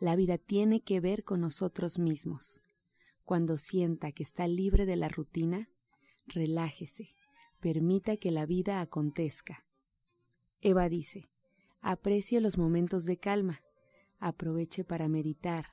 la 0.00 0.16
vida 0.16 0.38
tiene 0.38 0.80
que 0.80 1.00
ver 1.00 1.24
con 1.24 1.40
nosotros 1.40 1.98
mismos. 1.98 2.62
Cuando 3.24 3.58
sienta 3.58 4.12
que 4.12 4.22
está 4.22 4.46
libre 4.46 4.86
de 4.86 4.96
la 4.96 5.08
rutina, 5.08 5.68
relájese, 6.26 7.08
permita 7.60 8.16
que 8.16 8.30
la 8.30 8.46
vida 8.46 8.80
acontezca. 8.80 9.64
Eva 10.60 10.88
dice, 10.88 11.24
aprecie 11.80 12.40
los 12.40 12.58
momentos 12.58 13.04
de 13.04 13.18
calma, 13.18 13.60
aproveche 14.18 14.84
para 14.84 15.08
meditar, 15.08 15.66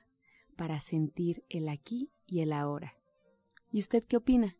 para 0.56 0.80
sentir 0.80 1.44
el 1.48 1.68
aquí 1.68 2.12
y 2.26 2.40
el 2.40 2.52
ahora. 2.52 2.94
¿Y 3.70 3.80
usted 3.80 4.04
qué 4.04 4.16
opina? 4.16 4.56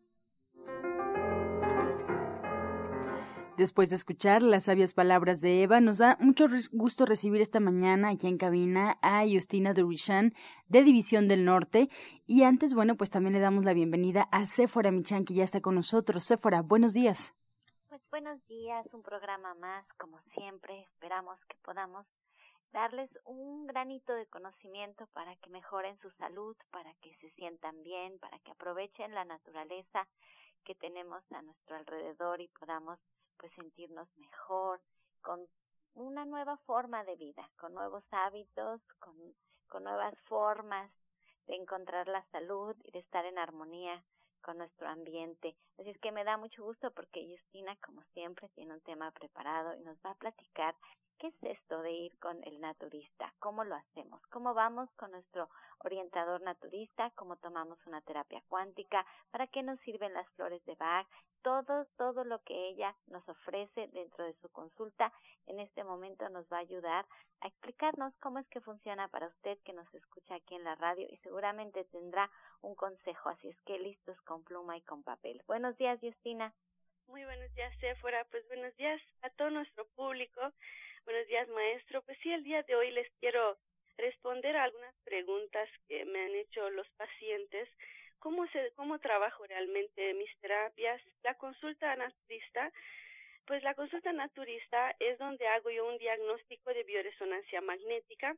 Después 3.57 3.89
de 3.89 3.95
escuchar 3.95 4.41
las 4.43 4.65
sabias 4.65 4.93
palabras 4.93 5.39
de 5.39 5.63
Eva, 5.63 5.79
nos 5.79 5.99
da 5.99 6.17
mucho 6.19 6.45
gusto 6.73 7.05
recibir 7.05 7.39
esta 7.39 7.61
mañana 7.61 8.09
aquí 8.09 8.27
en 8.27 8.37
cabina 8.37 8.97
a 9.01 9.23
Justina 9.25 9.73
Durishan 9.73 10.33
de 10.67 10.83
División 10.83 11.29
del 11.29 11.45
Norte. 11.45 11.87
Y 12.27 12.43
antes, 12.43 12.73
bueno, 12.73 12.97
pues 12.97 13.11
también 13.11 13.31
le 13.31 13.39
damos 13.39 13.63
la 13.63 13.71
bienvenida 13.71 14.27
a 14.33 14.45
Sephora 14.45 14.91
Michan, 14.91 15.23
que 15.23 15.35
ya 15.35 15.45
está 15.45 15.61
con 15.61 15.75
nosotros. 15.75 16.25
Sephora, 16.25 16.63
buenos 16.63 16.93
días. 16.93 17.33
Pues 17.87 18.01
buenos 18.09 18.45
días, 18.47 18.85
un 18.91 19.01
programa 19.01 19.53
más, 19.53 19.85
como 19.97 20.19
siempre. 20.33 20.81
Esperamos 20.81 21.39
que 21.47 21.55
podamos 21.63 22.05
darles 22.73 23.09
un 23.23 23.67
granito 23.67 24.13
de 24.15 24.25
conocimiento 24.25 25.07
para 25.13 25.33
que 25.37 25.49
mejoren 25.49 25.97
su 26.01 26.11
salud, 26.17 26.57
para 26.71 26.93
que 26.95 27.15
se 27.21 27.29
sientan 27.31 27.83
bien, 27.83 28.19
para 28.19 28.37
que 28.39 28.51
aprovechen 28.51 29.13
la 29.13 29.23
naturaleza 29.23 30.05
que 30.65 30.75
tenemos 30.75 31.23
a 31.31 31.41
nuestro 31.41 31.77
alrededor 31.77 32.41
y 32.41 32.49
podamos 32.49 32.99
pues 33.37 33.51
sentirnos 33.53 34.07
mejor, 34.17 34.79
con 35.21 35.39
una 35.95 36.25
nueva 36.25 36.57
forma 36.65 37.03
de 37.03 37.15
vida, 37.15 37.49
con 37.57 37.73
nuevos 37.73 38.03
hábitos, 38.11 38.81
con, 38.99 39.15
con 39.67 39.83
nuevas 39.83 40.13
formas 40.25 40.91
de 41.47 41.55
encontrar 41.55 42.07
la 42.07 42.23
salud 42.31 42.75
y 42.83 42.91
de 42.91 42.99
estar 42.99 43.25
en 43.25 43.37
armonía 43.37 44.03
con 44.41 44.57
nuestro 44.57 44.87
ambiente. 44.87 45.55
Así 45.79 45.89
es 45.89 45.99
que 45.99 46.11
me 46.11 46.23
da 46.23 46.37
mucho 46.37 46.63
gusto 46.63 46.91
porque 46.91 47.27
Justina, 47.27 47.75
como 47.77 48.03
siempre, 48.13 48.49
tiene 48.49 48.73
un 48.73 48.81
tema 48.81 49.11
preparado 49.11 49.75
y 49.75 49.81
nos 49.81 49.97
va 50.05 50.11
a 50.11 50.15
platicar 50.15 50.75
¿Qué 51.17 51.27
es 51.27 51.43
esto 51.43 51.81
de 51.81 51.91
ir 51.91 52.19
con 52.19 52.43
el 52.43 52.59
naturista? 52.59 53.33
¿Cómo 53.39 53.63
lo 53.63 53.75
hacemos? 53.75 54.21
¿Cómo 54.27 54.53
vamos 54.53 54.89
con 54.97 55.11
nuestro 55.11 55.49
orientador 55.79 56.41
naturista? 56.41 57.09
¿Cómo 57.11 57.37
tomamos 57.37 57.79
una 57.85 58.01
terapia 58.01 58.43
cuántica? 58.49 59.05
¿Para 59.31 59.47
qué 59.47 59.63
nos 59.63 59.79
sirven 59.81 60.13
las 60.13 60.27
flores 60.31 60.63
de 60.65 60.75
Bach? 60.75 61.07
Todo, 61.45 61.85
todo 61.97 62.23
lo 62.23 62.39
que 62.39 62.69
ella 62.69 62.95
nos 63.05 63.29
ofrece 63.29 63.87
dentro 63.93 64.25
de 64.25 64.33
su 64.41 64.49
consulta 64.49 65.13
en 65.45 65.59
este 65.59 65.83
momento 65.83 66.27
nos 66.29 66.51
va 66.51 66.57
a 66.57 66.61
ayudar 66.61 67.05
a 67.41 67.47
explicarnos 67.47 68.15
cómo 68.17 68.39
es 68.39 68.47
que 68.47 68.61
funciona 68.61 69.07
para 69.09 69.27
usted 69.27 69.59
que 69.63 69.73
nos 69.73 69.85
escucha 69.93 70.33
aquí 70.33 70.55
en 70.55 70.63
la 70.63 70.73
radio 70.73 71.05
y 71.07 71.17
seguramente 71.17 71.83
tendrá 71.91 72.31
un 72.63 72.73
consejo. 72.73 73.29
Así 73.29 73.47
es 73.47 73.61
que 73.61 73.77
listos 73.77 74.19
con 74.23 74.43
pluma 74.43 74.75
y 74.75 74.81
con 74.81 75.03
papel. 75.03 75.39
Buenos 75.45 75.77
días, 75.77 75.99
Justina. 76.01 76.51
Muy 77.05 77.23
buenos 77.25 77.53
días, 77.53 77.77
Sephora. 77.79 78.25
Pues 78.31 78.47
buenos 78.47 78.75
días 78.77 78.99
a 79.21 79.29
todo 79.29 79.51
nuestro 79.51 79.85
público. 79.95 80.41
Buenos 81.05 81.27
días, 81.27 81.47
maestro. 81.49 82.01
Pues 82.01 82.17
sí, 82.23 82.31
el 82.31 82.43
día 82.43 82.63
de 82.63 82.75
hoy 82.75 82.89
les 82.89 83.07
quiero 83.19 83.59
responder 83.97 84.57
a 84.57 84.63
algunas 84.63 84.95
preguntas 85.03 85.69
que 85.87 86.05
me 86.05 86.25
han 86.25 86.33
hecho 86.33 86.71
los 86.71 86.89
pacientes. 86.97 87.69
¿Cómo, 88.25 88.47
se, 88.47 88.71
cómo 88.75 88.97
trabajo 88.97 89.45
realmente 89.45 90.15
mis 90.15 90.35
terapias? 90.39 90.99
La 91.21 91.35
consulta 91.35 91.95
naturista, 91.95 92.71
pues 93.45 93.61
la 93.61 93.75
consulta 93.75 94.11
naturista 94.13 94.95
es 94.97 95.19
donde 95.19 95.47
hago 95.47 95.69
yo 95.69 95.85
un 95.85 95.99
diagnóstico 95.99 96.73
de 96.73 96.81
bioresonancia 96.85 97.61
magnética 97.61 98.35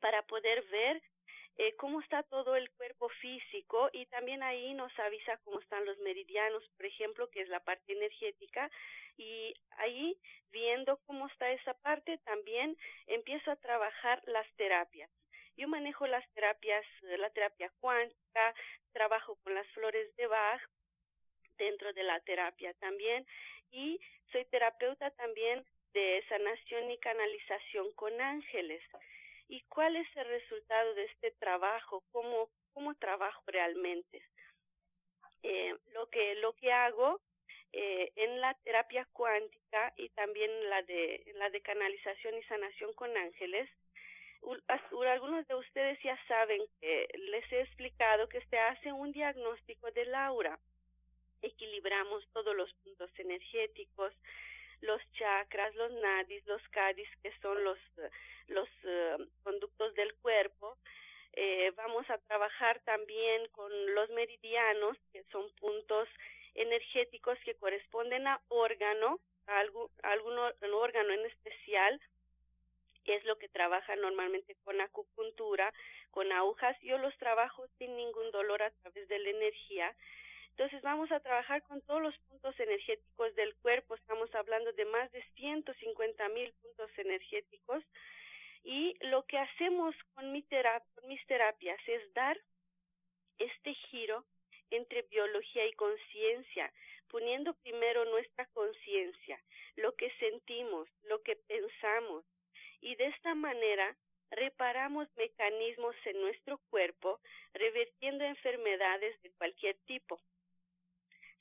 para 0.00 0.22
poder 0.22 0.60
ver 0.72 1.00
eh, 1.56 1.76
cómo 1.76 2.00
está 2.00 2.24
todo 2.24 2.56
el 2.56 2.68
cuerpo 2.72 3.08
físico 3.20 3.90
y 3.92 4.06
también 4.06 4.42
ahí 4.42 4.74
nos 4.74 4.90
avisa 4.98 5.38
cómo 5.44 5.60
están 5.60 5.84
los 5.84 5.98
meridianos, 5.98 6.68
por 6.76 6.86
ejemplo, 6.86 7.30
que 7.30 7.42
es 7.42 7.48
la 7.48 7.60
parte 7.60 7.92
energética 7.92 8.68
y 9.16 9.54
ahí 9.78 10.18
viendo 10.50 10.98
cómo 11.06 11.28
está 11.28 11.48
esa 11.52 11.74
parte 11.74 12.18
también 12.24 12.76
empiezo 13.06 13.52
a 13.52 13.56
trabajar 13.56 14.20
las 14.26 14.52
terapias. 14.56 15.08
Yo 15.56 15.68
manejo 15.68 16.06
las 16.06 16.28
terapias, 16.34 16.84
la 17.02 17.30
terapia 17.30 17.72
cuántica, 17.80 18.54
de 19.92 20.26
Bach 20.26 20.60
dentro 21.58 21.92
de 21.92 22.02
la 22.02 22.20
terapia 22.20 22.74
también. 22.74 23.26
Y 23.70 24.00
soy 24.32 24.44
terapeuta 24.46 25.10
también 25.12 25.64
de 25.92 26.24
sanación 26.28 26.90
y 26.90 26.98
canalización 26.98 27.92
con 27.94 28.20
ángeles. 28.20 28.82
Y 29.48 29.62
cuál 29.68 29.96
es 29.96 30.08
el 30.16 30.26
resultado 30.26 30.94
de 30.94 31.04
este 31.04 31.30
trabajo, 31.32 32.02
cómo, 32.12 32.50
cómo 32.74 32.94
trabajo 32.96 33.42
realmente. 33.46 34.22
Eh, 35.42 35.74
lo 35.92 36.08
que 36.10 36.34
lo 36.36 36.54
que 36.54 36.72
hago 36.72 37.20
eh, 37.72 38.10
en 38.16 38.40
la 38.40 38.54
terapia 38.64 39.06
cuántica 39.12 39.92
y 39.96 40.08
también 40.10 40.50
la 40.70 40.82
de 40.82 41.22
la 41.36 41.50
de 41.50 41.60
canalización 41.60 42.36
y 42.36 42.42
sanación 42.44 42.92
con 42.94 43.16
ángeles 43.16 43.68
algunos 45.08 45.46
de 45.48 45.54
ustedes 45.54 45.98
ya 46.02 46.18
saben 46.28 46.62
que 46.80 47.08
les 47.30 47.52
he 47.52 47.60
explicado 47.60 48.28
que 48.28 48.40
se 48.46 48.58
hace 48.58 48.92
un 48.92 49.12
diagnóstico 49.12 49.90
del 49.92 50.14
aura 50.14 50.58
equilibramos 51.42 52.26
todos 52.32 52.56
los 52.56 52.72
puntos 52.84 53.10
energéticos 53.18 54.12
los 54.82 55.00
chakras, 55.12 55.74
los 55.74 55.92
nadis, 55.92 56.46
los 56.46 56.62
kadis, 56.68 57.08
que 57.22 57.32
son 57.40 57.62
los, 57.64 57.78
los 58.48 58.68
eh, 58.84 59.16
conductos 59.42 59.94
del 59.94 60.14
cuerpo. 60.16 60.76
Eh, 61.32 61.72
vamos 61.76 62.08
a 62.10 62.18
trabajar 62.18 62.80
también 62.80 63.48
con 63.48 63.70
los 63.94 64.10
meridianos, 64.10 64.96
que 65.12 65.24
son 65.24 65.50
puntos 65.60 66.08
energéticos 66.54 67.38
que 67.44 67.54
corresponden 67.54 68.26
a 68.26 68.40
órgano, 68.48 69.20
a 69.46 69.60
algún 69.60 70.38
órgano 70.74 71.12
en 71.12 71.26
especial, 71.26 72.00
es 73.14 73.24
lo 73.24 73.38
que 73.38 73.48
trabaja 73.48 73.94
normalmente 73.96 74.56
con 74.64 74.80
acupuntura, 74.80 75.72
con 76.10 76.32
agujas. 76.32 76.76
Yo 76.82 76.98
los 76.98 77.16
trabajo 77.18 77.66
sin 77.78 77.94
ningún 77.96 78.30
dolor 78.32 78.62
a 78.62 78.70
través 78.70 79.06
de 79.08 79.18
la 79.20 79.30
energía 79.30 79.94
entonces 80.56 80.80
vamos 80.80 81.12
a 81.12 81.20
trabajar 81.20 81.62
con 81.64 81.82
todos 81.82 82.00
los 82.00 82.16
puntos 82.30 82.58
energéticos 82.58 83.34
del 83.34 83.54
cuerpo, 83.56 83.94
estamos 83.94 84.34
hablando 84.34 84.72
de 84.72 84.86
más 84.86 85.12
de 85.12 85.22
150 85.34 86.30
mil 86.30 86.50
puntos 86.62 86.90
energéticos 86.96 87.84
y 88.64 88.96
lo 89.02 89.26
que 89.26 89.36
hacemos 89.36 89.94
con, 90.14 90.24
con 90.94 91.08
mis 91.08 91.26
terapias 91.26 91.78
es 91.86 92.14
dar 92.14 92.40
este 93.38 93.74
giro 93.90 94.24
entre 94.70 95.02
biología 95.02 95.66
y 95.66 95.74
conciencia, 95.74 96.72
poniendo 97.08 97.52
primero 97.56 98.06
nuestra 98.06 98.46
conciencia, 98.46 99.38
lo 99.76 99.94
que 99.94 100.10
sentimos, 100.12 100.88
lo 101.02 101.22
que 101.22 101.36
pensamos, 101.36 102.24
y 102.86 102.94
de 102.94 103.06
esta 103.06 103.34
manera 103.34 103.96
reparamos 104.30 105.08
mecanismos 105.16 105.96
en 106.04 106.20
nuestro 106.20 106.58
cuerpo, 106.70 107.18
revirtiendo 107.52 108.22
enfermedades 108.22 109.20
de 109.22 109.30
cualquier 109.32 109.76
tipo. 109.86 110.20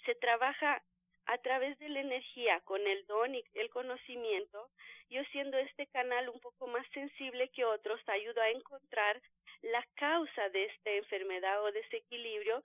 Se 0.06 0.16
trabaja 0.16 0.82
a 1.28 1.38
través 1.38 1.78
de 1.78 1.90
la 1.90 2.00
energía, 2.00 2.62
con 2.62 2.82
el 2.88 3.06
don 3.06 3.36
y 3.36 3.44
el 3.54 3.70
conocimiento, 3.70 4.70
yo 5.12 5.24
siendo 5.26 5.60
este 5.60 5.86
canal 5.88 6.30
un 6.30 6.40
poco 6.40 6.66
más 6.66 6.86
sensible 6.96 7.50
que 7.50 7.64
otros, 7.64 8.02
ayudo 8.08 8.42
a 8.42 8.50
encontrar 8.50 9.22
la 9.62 9.86
causa 9.94 10.50
de 10.50 10.66
esta 10.66 10.90
enfermedad 10.90 11.64
o 11.64 11.72
desequilibrio 11.72 12.64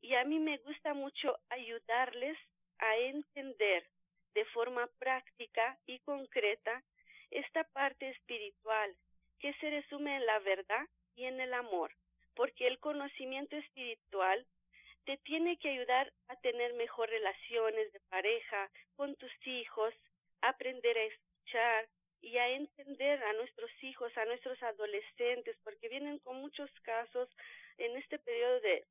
y 0.00 0.14
a 0.14 0.24
mí 0.24 0.38
me 0.38 0.56
gusta 0.58 0.94
mucho 0.94 1.38
ayudarles 1.50 2.38
a 2.78 2.96
entender 2.96 3.84
de 4.32 4.46
forma 4.46 4.86
práctica 4.98 5.78
y 5.86 5.98
concreta 6.00 6.82
esta 7.32 7.64
parte 7.64 8.10
espiritual 8.10 8.94
que 9.40 9.52
se 9.54 9.70
resume 9.70 10.16
en 10.16 10.26
la 10.26 10.38
verdad 10.40 10.86
y 11.16 11.24
en 11.24 11.40
el 11.40 11.52
amor, 11.54 11.92
porque 12.34 12.66
el 12.66 12.78
conocimiento 12.78 13.56
espiritual 13.56 14.46
te 15.04 15.16
tiene 15.18 15.58
que 15.58 15.70
ayudar 15.70 16.12
a 16.28 16.36
tener 16.36 16.74
mejor 16.74 17.08
relaciones 17.10 17.92
de 17.92 18.00
pareja 18.08 18.70
con 18.96 19.16
tus 19.16 19.32
hijos, 19.46 19.92
aprender 20.40 20.96
a 20.96 21.04
escuchar 21.04 21.88
y 22.20 22.38
a 22.38 22.48
entender 22.50 23.22
a 23.24 23.32
nuestros 23.32 23.70
hijos, 23.82 24.16
a 24.16 24.24
nuestros 24.26 24.62
adolescentes, 24.62 25.56
porque 25.64 25.88
vienen 25.88 26.18
con 26.20 26.36
muchos 26.36 26.70
casos 26.82 27.28
en 27.78 27.96
este 27.96 28.18
periodo 28.20 28.60
de, 28.60 28.84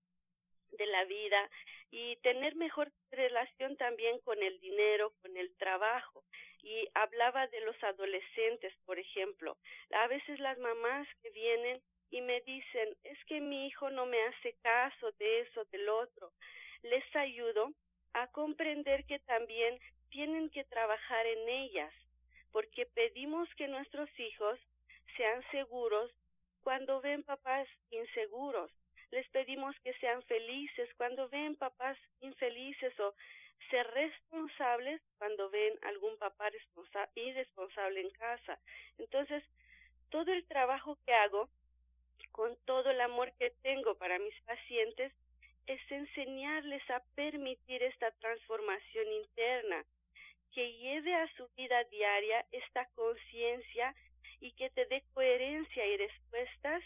de 0.71 0.85
la 0.87 1.05
vida 1.05 1.49
y 1.91 2.17
tener 2.17 2.55
mejor 2.55 2.91
relación 3.11 3.77
también 3.77 4.19
con 4.19 4.41
el 4.43 4.59
dinero, 4.59 5.13
con 5.21 5.35
el 5.37 5.55
trabajo. 5.55 6.23
Y 6.63 6.87
hablaba 6.93 7.47
de 7.47 7.61
los 7.61 7.81
adolescentes, 7.83 8.73
por 8.85 8.99
ejemplo. 8.99 9.57
A 9.93 10.07
veces 10.07 10.39
las 10.39 10.57
mamás 10.59 11.07
que 11.21 11.29
vienen 11.31 11.81
y 12.11 12.21
me 12.21 12.41
dicen, 12.41 12.95
es 13.03 13.17
que 13.25 13.39
mi 13.39 13.67
hijo 13.67 13.89
no 13.89 14.05
me 14.05 14.21
hace 14.23 14.53
caso 14.61 15.11
de 15.13 15.41
eso, 15.41 15.65
del 15.65 15.87
otro. 15.89 16.31
Les 16.83 17.15
ayudo 17.15 17.71
a 18.13 18.27
comprender 18.27 19.05
que 19.05 19.19
también 19.19 19.79
tienen 20.09 20.49
que 20.49 20.65
trabajar 20.65 21.25
en 21.25 21.49
ellas, 21.49 21.93
porque 22.51 22.85
pedimos 22.85 23.47
que 23.55 23.67
nuestros 23.67 24.09
hijos 24.19 24.59
sean 25.15 25.41
seguros 25.51 26.11
cuando 26.63 27.01
ven 27.01 27.23
papás 27.23 27.67
inseguros. 27.89 28.71
Les 29.11 29.27
pedimos 29.29 29.75
que 29.83 29.93
sean 29.95 30.21
felices 30.23 30.89
cuando 30.97 31.27
ven 31.29 31.55
papás 31.55 31.97
infelices 32.21 32.97
o 32.99 33.13
ser 33.69 33.87
responsables 33.91 35.01
cuando 35.17 35.49
ven 35.49 35.73
algún 35.83 36.17
papá 36.17 36.49
irresponsable 37.15 38.01
en 38.01 38.09
casa. 38.11 38.59
Entonces, 38.97 39.43
todo 40.09 40.31
el 40.33 40.45
trabajo 40.45 40.97
que 41.05 41.13
hago 41.13 41.49
con 42.31 42.55
todo 42.65 42.89
el 42.91 43.01
amor 43.01 43.31
que 43.37 43.51
tengo 43.61 43.95
para 43.95 44.19
mis 44.19 44.39
pacientes, 44.41 45.11
es 45.67 45.79
enseñarles 45.91 46.87
a 46.89 47.01
permitir 47.15 47.83
esta 47.83 48.11
transformación 48.11 49.11
interna, 49.13 49.85
que 50.53 50.71
lleve 50.73 51.13
a 51.13 51.27
su 51.35 51.47
vida 51.55 51.83
diaria 51.85 52.45
esta 52.51 52.85
conciencia 52.95 53.95
y 54.39 54.51
que 54.53 54.69
te 54.71 54.85
dé 54.85 55.03
coherencia 55.13 55.85
y 55.85 55.97
respuestas 55.97 56.83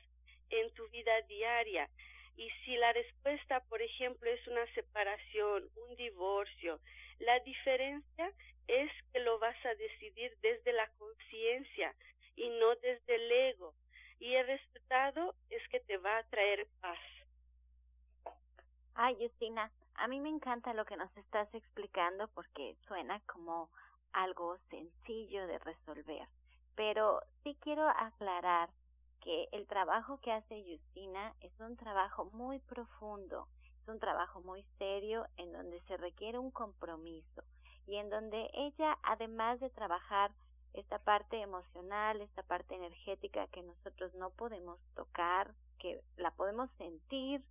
en 0.50 0.72
tu 0.74 0.88
vida 0.90 1.22
diaria. 1.24 1.90
Y 2.38 2.50
si 2.64 2.76
la 2.76 2.92
respuesta, 2.94 3.62
por 3.70 3.82
ejemplo, 3.82 4.30
es 4.30 4.46
una 4.48 4.66
separación, 4.74 5.70
un 5.88 5.96
divorcio, 5.96 6.80
la 7.20 7.40
diferencia 7.40 8.32
es 8.68 8.92
que 9.14 9.20
lo 9.20 9.40
vas 9.40 9.56
a 9.66 9.76
decidir 9.76 10.36
desde 10.42 10.74
la 10.74 10.88
conciencia 10.98 11.96
y 12.36 12.50
no 12.50 12.76
desde 12.76 13.16
el 13.16 13.32
ego 13.32 13.74
y 14.20 14.34
el 14.34 14.48
resultado 14.48 15.36
es 15.50 15.68
que 15.70 15.80
te 15.82 15.98
va 15.98 16.18
a 16.18 16.24
traer 16.24 16.68
paz. 16.82 17.00
Ay, 18.96 19.16
Justina, 19.20 19.72
a 19.96 20.08
mí 20.08 20.20
me 20.20 20.30
encanta 20.30 20.74
lo 20.74 20.86
que 20.86 20.96
nos 20.96 21.16
estás 21.18 21.54
explicando 21.54 22.28
porque 22.30 22.76
suena 22.88 23.20
como 23.22 23.70
algo 24.14 24.58
sencillo 24.70 25.46
de 25.48 25.60
resolver. 25.60 26.28
Pero 26.76 27.22
sí 27.44 27.58
quiero 27.62 27.88
aclarar 27.88 28.70
que 29.26 29.50
el 29.54 29.66
trabajo 29.66 30.20
que 30.22 30.32
hace 30.32 30.64
Justina 30.64 31.34
es 31.42 31.52
un 31.60 31.76
trabajo 31.78 32.26
muy 32.26 32.60
profundo, 32.60 33.48
es 33.82 33.88
un 33.88 34.00
trabajo 34.00 34.40
muy 34.42 34.64
serio 34.78 35.26
en 35.38 35.52
donde 35.52 35.82
se 35.88 35.98
requiere 35.98 36.38
un 36.38 36.52
compromiso 36.52 37.44
y 37.88 37.96
en 37.96 38.12
donde 38.12 38.52
ella, 38.54 39.00
además 39.02 39.60
de 39.60 39.72
trabajar 39.72 40.32
esta 40.74 41.00
parte 41.00 41.42
emocional, 41.42 42.22
esta 42.22 42.44
parte 42.44 42.76
energética 42.76 43.48
que 43.48 43.64
nosotros 43.64 44.14
no 44.14 44.30
podemos 44.30 44.80
tocar, 44.94 45.56
que 45.80 46.04
la 46.18 46.30
podemos 46.30 46.70
sentir, 46.78 47.44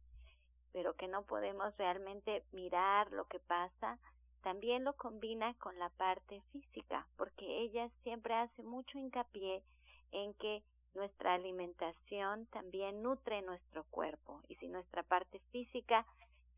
pero 0.73 0.94
que 0.94 1.09
no 1.09 1.25
podemos 1.25 1.77
realmente 1.77 2.44
mirar 2.53 3.11
lo 3.11 3.27
que 3.27 3.41
pasa, 3.41 3.99
también 4.43 4.85
lo 4.85 4.93
combina 4.93 5.55
con 5.55 5.77
la 5.81 5.88
parte 5.91 6.41
física, 6.53 7.09
porque 7.17 7.62
ella 7.62 7.91
siempre 8.05 8.35
hace 8.35 8.62
mucho 8.62 8.97
hincapié 8.97 9.65
en 10.12 10.35
que 10.35 10.62
nuestra 10.94 11.35
alimentación 11.35 12.46
también 12.46 13.02
nutre 13.02 13.43
nuestro 13.43 13.85
cuerpo 13.85 14.41
y 14.49 14.55
si 14.56 14.69
nuestra 14.69 15.02
parte 15.02 15.41
física 15.50 16.06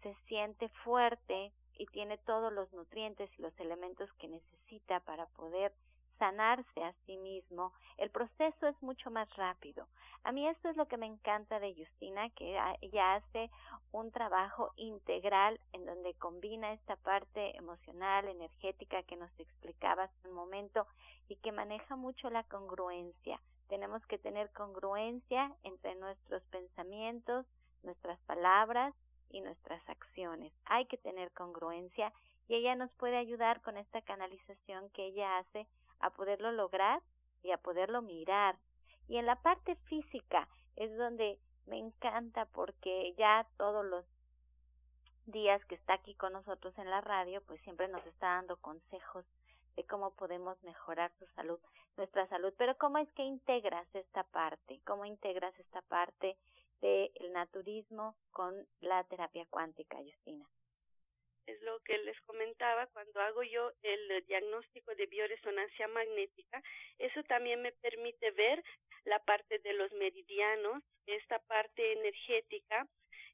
se 0.02 0.14
siente 0.26 0.68
fuerte 0.84 1.52
y 1.78 1.86
tiene 1.86 2.18
todos 2.18 2.52
los 2.52 2.72
nutrientes 2.72 3.30
y 3.38 3.42
los 3.42 3.58
elementos 3.60 4.12
que 4.14 4.28
necesita 4.28 5.00
para 5.00 5.26
poder 5.26 5.72
sanarse 6.18 6.82
a 6.82 6.94
sí 7.04 7.16
mismo, 7.18 7.72
el 7.98 8.10
proceso 8.10 8.66
es 8.66 8.82
mucho 8.82 9.10
más 9.10 9.28
rápido. 9.36 9.86
A 10.24 10.32
mí 10.32 10.48
esto 10.48 10.68
es 10.68 10.76
lo 10.76 10.86
que 10.88 10.96
me 10.96 11.06
encanta 11.06 11.60
de 11.60 11.74
Justina, 11.74 12.30
que 12.30 12.58
ella 12.80 13.14
hace 13.14 13.50
un 13.92 14.10
trabajo 14.10 14.72
integral 14.76 15.60
en 15.72 15.86
donde 15.86 16.14
combina 16.14 16.72
esta 16.72 16.96
parte 16.96 17.56
emocional, 17.56 18.26
energética 18.28 19.02
que 19.02 19.16
nos 19.16 19.30
explicaba 19.38 20.04
hace 20.04 20.28
un 20.28 20.34
momento 20.34 20.86
y 21.28 21.36
que 21.36 21.52
maneja 21.52 21.96
mucho 21.96 22.30
la 22.30 22.42
congruencia. 22.44 23.40
Tenemos 23.68 24.04
que 24.06 24.18
tener 24.18 24.50
congruencia 24.52 25.54
entre 25.62 25.94
nuestros 25.96 26.42
pensamientos, 26.44 27.46
nuestras 27.82 28.18
palabras 28.20 28.94
y 29.30 29.40
nuestras 29.40 29.86
acciones. 29.88 30.52
Hay 30.66 30.86
que 30.86 30.98
tener 30.98 31.32
congruencia 31.32 32.12
y 32.48 32.54
ella 32.54 32.74
nos 32.76 32.92
puede 32.92 33.16
ayudar 33.16 33.60
con 33.62 33.76
esta 33.76 34.02
canalización 34.02 34.88
que 34.90 35.06
ella 35.06 35.38
hace 35.38 35.66
a 36.00 36.10
poderlo 36.10 36.52
lograr 36.52 37.02
y 37.42 37.50
a 37.50 37.58
poderlo 37.58 38.02
mirar. 38.02 38.56
Y 39.08 39.18
en 39.18 39.26
la 39.26 39.36
parte 39.36 39.76
física 39.88 40.48
es 40.76 40.96
donde 40.96 41.38
me 41.66 41.78
encanta 41.78 42.46
porque 42.46 43.14
ya 43.18 43.46
todos 43.56 43.84
los 43.84 44.04
días 45.26 45.64
que 45.64 45.74
está 45.74 45.94
aquí 45.94 46.14
con 46.14 46.32
nosotros 46.32 46.76
en 46.78 46.88
la 46.88 47.00
radio, 47.00 47.42
pues 47.42 47.60
siempre 47.62 47.88
nos 47.88 48.04
está 48.06 48.26
dando 48.28 48.56
consejos 48.58 49.24
de 49.76 49.84
cómo 49.84 50.14
podemos 50.14 50.62
mejorar 50.62 51.12
su 51.18 51.26
salud, 51.34 51.60
nuestra 51.96 52.26
salud. 52.28 52.52
Pero 52.58 52.76
¿cómo 52.78 52.98
es 52.98 53.10
que 53.12 53.22
integras 53.22 53.86
esta 53.94 54.24
parte? 54.24 54.80
¿Cómo 54.84 55.04
integras 55.04 55.58
esta 55.58 55.82
parte 55.82 56.36
del 56.80 57.32
naturismo 57.32 58.16
con 58.30 58.66
la 58.80 59.04
terapia 59.04 59.46
cuántica, 59.50 59.96
Justina? 59.98 60.46
es 61.46 61.62
lo 61.62 61.78
que 61.80 61.96
les 61.98 62.20
comentaba, 62.22 62.86
cuando 62.88 63.20
hago 63.20 63.42
yo 63.42 63.70
el 63.82 64.24
diagnóstico 64.26 64.94
de 64.94 65.06
bioresonancia 65.06 65.88
magnética, 65.88 66.62
eso 66.98 67.22
también 67.24 67.62
me 67.62 67.72
permite 67.72 68.32
ver 68.32 68.62
la 69.04 69.20
parte 69.20 69.60
de 69.60 69.72
los 69.74 69.92
meridianos, 69.92 70.82
esta 71.06 71.38
parte 71.38 71.92
energética, 71.92 72.86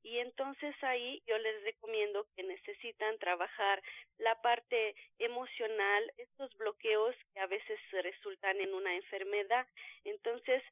y 0.03 0.19
entonces 0.19 0.75
ahí 0.83 1.23
yo 1.27 1.39
les 1.39 1.63
recomiendo 1.63 2.27
que 2.35 2.43
necesitan 2.43 3.19
trabajar 3.19 3.83
la 4.19 4.41
parte 4.43 4.95
emocional, 5.19 6.13
estos 6.19 6.57
bloqueos 6.57 7.15
que 7.33 7.41
a 7.41 7.47
veces 7.47 7.79
resultan 7.91 8.61
en 8.61 8.75
una 8.75 8.95
enfermedad. 8.95 9.67
Entonces, 10.05 10.63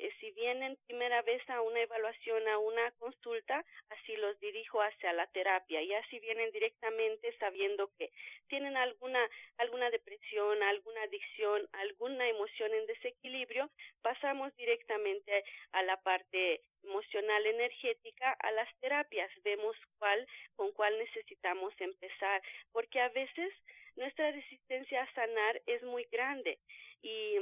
eh, 0.00 0.12
si 0.20 0.30
vienen 0.32 0.78
primera 0.86 1.22
vez 1.22 1.42
a 1.50 1.60
una 1.60 1.80
evaluación, 1.80 2.48
a 2.48 2.58
una 2.58 2.90
consulta, 2.92 3.64
así 3.90 4.16
los 4.16 4.38
dirijo 4.40 4.80
hacia 4.80 5.12
la 5.12 5.26
terapia. 5.28 5.82
Y 5.82 5.92
así 5.92 6.18
vienen 6.20 6.50
directamente 6.52 7.36
sabiendo 7.38 7.90
que 7.98 8.10
tienen 8.48 8.76
alguna, 8.76 9.20
alguna 9.58 9.90
depresión, 9.90 10.62
alguna 10.62 11.02
adicción, 11.02 11.68
alguna 11.72 12.28
emoción 12.28 12.72
en 12.74 12.86
desequilibrio, 12.86 13.70
pasamos 14.02 14.54
directamente 14.56 15.44
a 15.72 15.82
la 15.82 15.96
parte 15.98 16.62
emocional 16.82 17.44
energética 17.46 18.32
a 18.40 18.52
las 18.52 18.68
terapias 18.80 19.30
vemos 19.44 19.76
cuál 19.98 20.26
con 20.56 20.72
cuál 20.72 20.98
necesitamos 20.98 21.74
empezar 21.78 22.42
porque 22.72 23.00
a 23.00 23.10
veces 23.10 23.52
nuestra 23.96 24.30
resistencia 24.30 25.02
a 25.02 25.12
sanar 25.12 25.60
es 25.66 25.82
muy 25.82 26.04
grande 26.10 26.58
y 27.02 27.36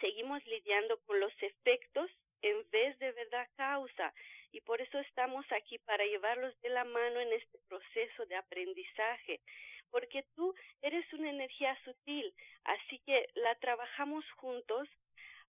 seguimos 0.00 0.44
lidiando 0.46 0.98
con 1.06 1.20
los 1.20 1.32
efectos 1.42 2.10
en 2.42 2.68
vez 2.70 2.98
de 2.98 3.12
verdad 3.12 3.48
causa. 3.56 4.12
Y 4.52 4.60
por 4.60 4.80
eso 4.80 4.98
estamos 5.00 5.44
aquí 5.52 5.78
para 5.78 6.04
llevarlos 6.04 6.58
de 6.62 6.70
la 6.70 6.84
mano 6.84 7.20
en 7.20 7.32
este 7.32 7.58
proceso 7.68 8.26
de 8.26 8.36
aprendizaje 8.36 9.40
porque 9.90 10.24
tú 10.34 10.54
eres 10.82 11.10
una 11.12 11.30
energía 11.30 11.76
sutil 11.84 12.34
así 12.64 12.98
que 13.06 13.28
la 13.34 13.54
trabajamos 13.56 14.24
juntos 14.32 14.88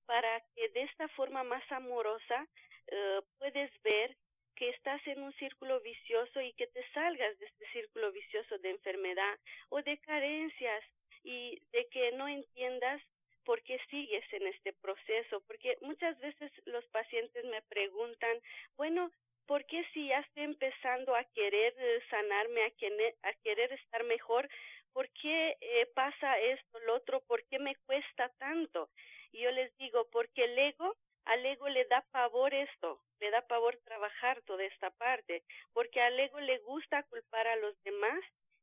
para 0.06 0.42
que 0.56 0.70
de 0.70 0.84
esta 0.84 1.08
forma 1.10 1.44
más 1.44 1.64
amorosa 1.72 2.48
eh, 2.88 3.20
puedes 3.40 3.72
ver 3.84 4.16
que 4.56 4.70
estás 4.70 5.06
en 5.06 5.22
un 5.22 5.34
círculo 5.34 5.80
vicioso 5.82 6.42
y 6.42 6.54
que 6.54 6.68
te 6.68 6.84
salgas 6.94 7.38
de 7.38 7.46
este 7.46 7.68
círculo 7.74 8.12
vicioso 8.12 8.58
de 8.60 8.72
enfermedad 8.72 9.38
o 9.70 9.82
de 9.82 9.98
carencias 10.00 10.84
y 11.24 11.62
de 11.72 11.88
que 11.90 12.12
no 12.14 12.28
entiendas 12.28 13.02
por 13.48 13.64
qué 13.64 13.80
sigues 13.90 14.26
en 14.34 14.46
este 14.46 14.74
proceso, 14.74 15.42
porque 15.48 15.78
muchas 15.80 16.20
veces 16.20 16.52
los 16.66 16.86
pacientes 16.88 17.46
me 17.46 17.62
preguntan, 17.62 18.38
bueno, 18.76 19.10
¿por 19.46 19.66
qué 19.66 19.86
si 19.94 20.10
ya 20.10 20.20
estoy 20.20 20.44
empezando 20.44 21.16
a 21.16 21.24
querer 21.34 21.74
eh, 21.78 22.02
sanarme, 22.10 22.66
a, 22.66 22.72
querer, 22.72 23.72
estar 23.72 24.04
mejor, 24.04 24.50
¿por 24.92 25.10
qué 25.12 25.56
eh, 25.62 25.86
pasa 25.96 26.38
esto, 26.40 26.80
lo 26.82 26.96
otro? 26.96 27.22
¿Por 27.22 27.42
qué 27.46 27.58
me 27.58 27.78
cuesta 27.86 28.28
tanto? 28.38 28.90
Y 29.32 29.44
yo 29.44 29.52
les 29.52 29.76
digo, 29.78 30.10
porque 30.12 30.44
el 30.44 30.60
ego, 30.60 30.98
al 31.24 31.46
ego 31.46 31.70
le 31.70 31.86
da 31.86 32.04
pavor 32.12 32.54
esto, 32.54 33.00
le 33.22 33.32
da 33.32 33.48
pavor 33.48 33.78
trabajar 33.86 34.42
toda 34.42 34.66
esta 34.66 34.92
parte, 34.92 35.42
porque 35.72 36.02
al 36.02 36.20
ego 36.20 36.42
le 36.42 36.58
gusta 36.60 37.04
culpar 37.04 37.48
a 37.48 37.56
los 37.56 37.82
demás 37.84 38.20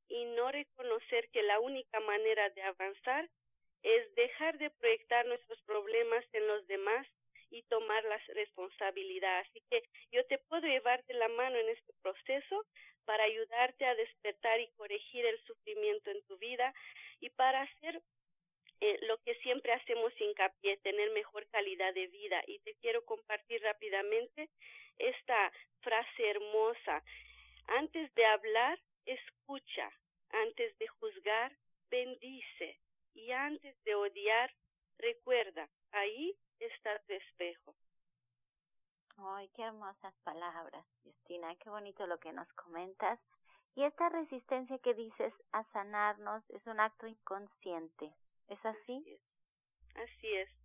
y 0.09 0.27
no 0.27 0.53
reconocer 0.53 1.31
que 1.31 1.43
la 1.43 1.59
única 1.61 2.01
manera 2.01 2.51
de 2.51 2.63
avanzar 2.65 3.31
es 3.85 4.15
dejar 4.15 4.57
de 4.59 4.71
proyectar 4.71 5.27
nuestros 5.27 5.61
problemas 5.63 6.25
en 6.33 6.47
los 6.49 6.67
demás 6.67 7.07
y 7.51 7.63
tomar 7.65 8.03
la 8.05 8.19
responsabilidad. 8.29 9.41
Así 9.41 9.63
que 9.71 9.83
yo 10.11 10.25
te 10.27 10.39
puedo 10.39 10.67
llevar 10.67 11.05
de 11.05 11.15
la 11.15 11.29
mano 11.29 11.57
en 11.59 11.69
este 11.69 11.93
proceso 12.03 12.67
para 13.05 13.25
ayudarte 13.25 13.85
a 13.85 13.95
despertar 13.95 14.59
y 14.61 14.71
corregir 14.73 15.27
el 15.27 15.39
sufrimiento 15.45 16.11
en 16.11 16.23
tu 16.25 16.39
vida 16.39 16.73
y 17.21 17.29
para 17.31 17.61
hacer 17.61 18.01
eh, 18.81 18.99
lo 19.03 19.19
que 19.19 19.35
siempre 19.37 19.73
hacemos 19.73 20.13
hincapié, 20.19 20.79
tener 20.79 21.11
mejor 21.11 21.47
calidad 21.49 21.93
de 21.93 22.07
vida. 22.07 22.43
Y 22.47 22.59
te 22.61 22.75
quiero 22.81 23.05
compartir 23.05 23.63
rápidamente 23.63 24.49
esta 24.99 25.53
frase 25.83 26.31
hermosa. 26.31 27.05
Antes 27.67 28.13
de 28.15 28.25
hablar, 28.25 28.81
escucha. 29.05 29.93
Antes 30.31 30.77
de 30.79 30.89
juzgar, 30.89 31.53
bendice. 31.91 32.79
Y 33.15 33.33
antes 33.33 33.77
de 33.85 33.95
odiar, 33.95 34.53
recuerda, 34.99 35.69
ahí 35.93 36.37
está 36.59 36.99
tu 37.07 37.13
espejo. 37.13 37.75
Ay, 39.17 39.49
qué 39.55 39.63
hermosas 39.63 40.15
palabras, 40.25 40.85
Justina, 41.05 41.55
qué 41.57 41.71
bonito 41.71 42.07
lo 42.07 42.19
que 42.19 42.33
nos 42.33 42.53
comentas. 42.55 43.21
Y 43.77 43.85
esta 43.85 44.09
resistencia 44.09 44.79
que 44.79 44.95
dices 44.95 45.33
a 45.53 45.65
sanarnos 45.73 46.43
es 46.51 46.67
un 46.67 46.81
acto 46.81 47.07
inconsciente, 47.07 48.13
¿es 48.49 48.65
así? 48.65 48.97
Así 48.99 49.11
es. 49.11 49.21
Así 49.95 50.35
es, 50.35 50.64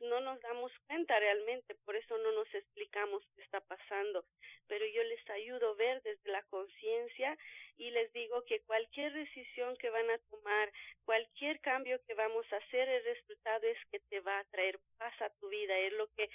no 0.00 0.20
nos 0.20 0.40
damos 0.40 0.72
cuenta 0.86 1.18
realmente, 1.18 1.74
por 1.84 1.96
eso 1.96 2.16
no 2.18 2.32
nos 2.32 2.52
explicamos 2.54 3.22
qué 3.34 3.42
está 3.42 3.60
pasando, 3.60 4.24
pero 4.66 4.86
yo 4.86 5.02
les 5.04 5.30
ayudo 5.30 5.70
a 5.70 5.74
ver 5.74 6.02
desde 6.02 6.30
la 6.30 6.42
conciencia 6.44 7.36
y 7.76 7.90
les 7.90 8.12
digo 8.12 8.44
que 8.44 8.60
cualquier 8.60 9.12
decisión 9.12 9.76
que 9.76 9.90
van 9.90 10.08
a 10.10 10.18
tomar, 10.30 10.72
cualquier 11.04 11.60
cambio 11.60 12.00
que 12.06 12.14
vamos 12.14 12.50
a 12.52 12.56
hacer, 12.56 12.88
el 12.88 13.04
resultado 13.04 13.66
es 13.66 13.78
que 13.90 14.00
te 14.00 14.20
va 14.20 14.38
a 14.38 14.44
traer 14.44 14.78
paz 14.98 15.14
a 15.20 15.30
tu 15.40 15.48
vida, 15.48 15.78
es 15.78 15.92
lo 15.92 16.06
que 16.14 16.30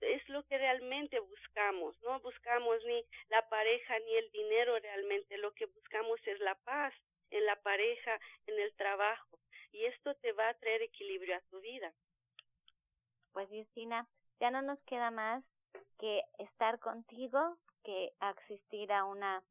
es 0.00 0.28
lo 0.28 0.44
que 0.46 0.56
realmente 0.56 1.18
buscamos, 1.18 2.00
no 2.02 2.20
buscamos 2.20 2.84
ni 2.84 3.04
la 3.30 3.48
pareja 3.48 3.98
ni 3.98 4.16
el 4.16 4.30
dinero 4.30 4.78
realmente, 4.78 5.36
lo 5.38 5.52
que 5.54 5.66
buscamos 5.66 6.20
es 6.24 6.38
la 6.38 6.54
paz 6.54 6.94
en 7.30 7.44
la 7.44 7.56
pareja, 7.56 8.20
en 8.46 8.60
el 8.60 8.72
trabajo, 8.76 9.40
y 9.72 9.84
esto 9.86 10.14
te 10.14 10.30
va 10.32 10.50
a 10.50 10.54
traer 10.54 10.82
equilibrio 10.82 11.36
a 11.36 11.40
tu 11.50 11.60
vida. 11.60 11.92
Pues 13.38 13.50
Justina, 13.50 14.04
ya 14.40 14.50
no 14.50 14.62
nos 14.62 14.80
queda 14.80 15.12
más 15.12 15.44
que 16.00 16.24
estar 16.38 16.80
contigo, 16.80 17.56
que 17.84 18.12
asistir 18.18 18.90
a 18.92 19.04
una 19.04 19.44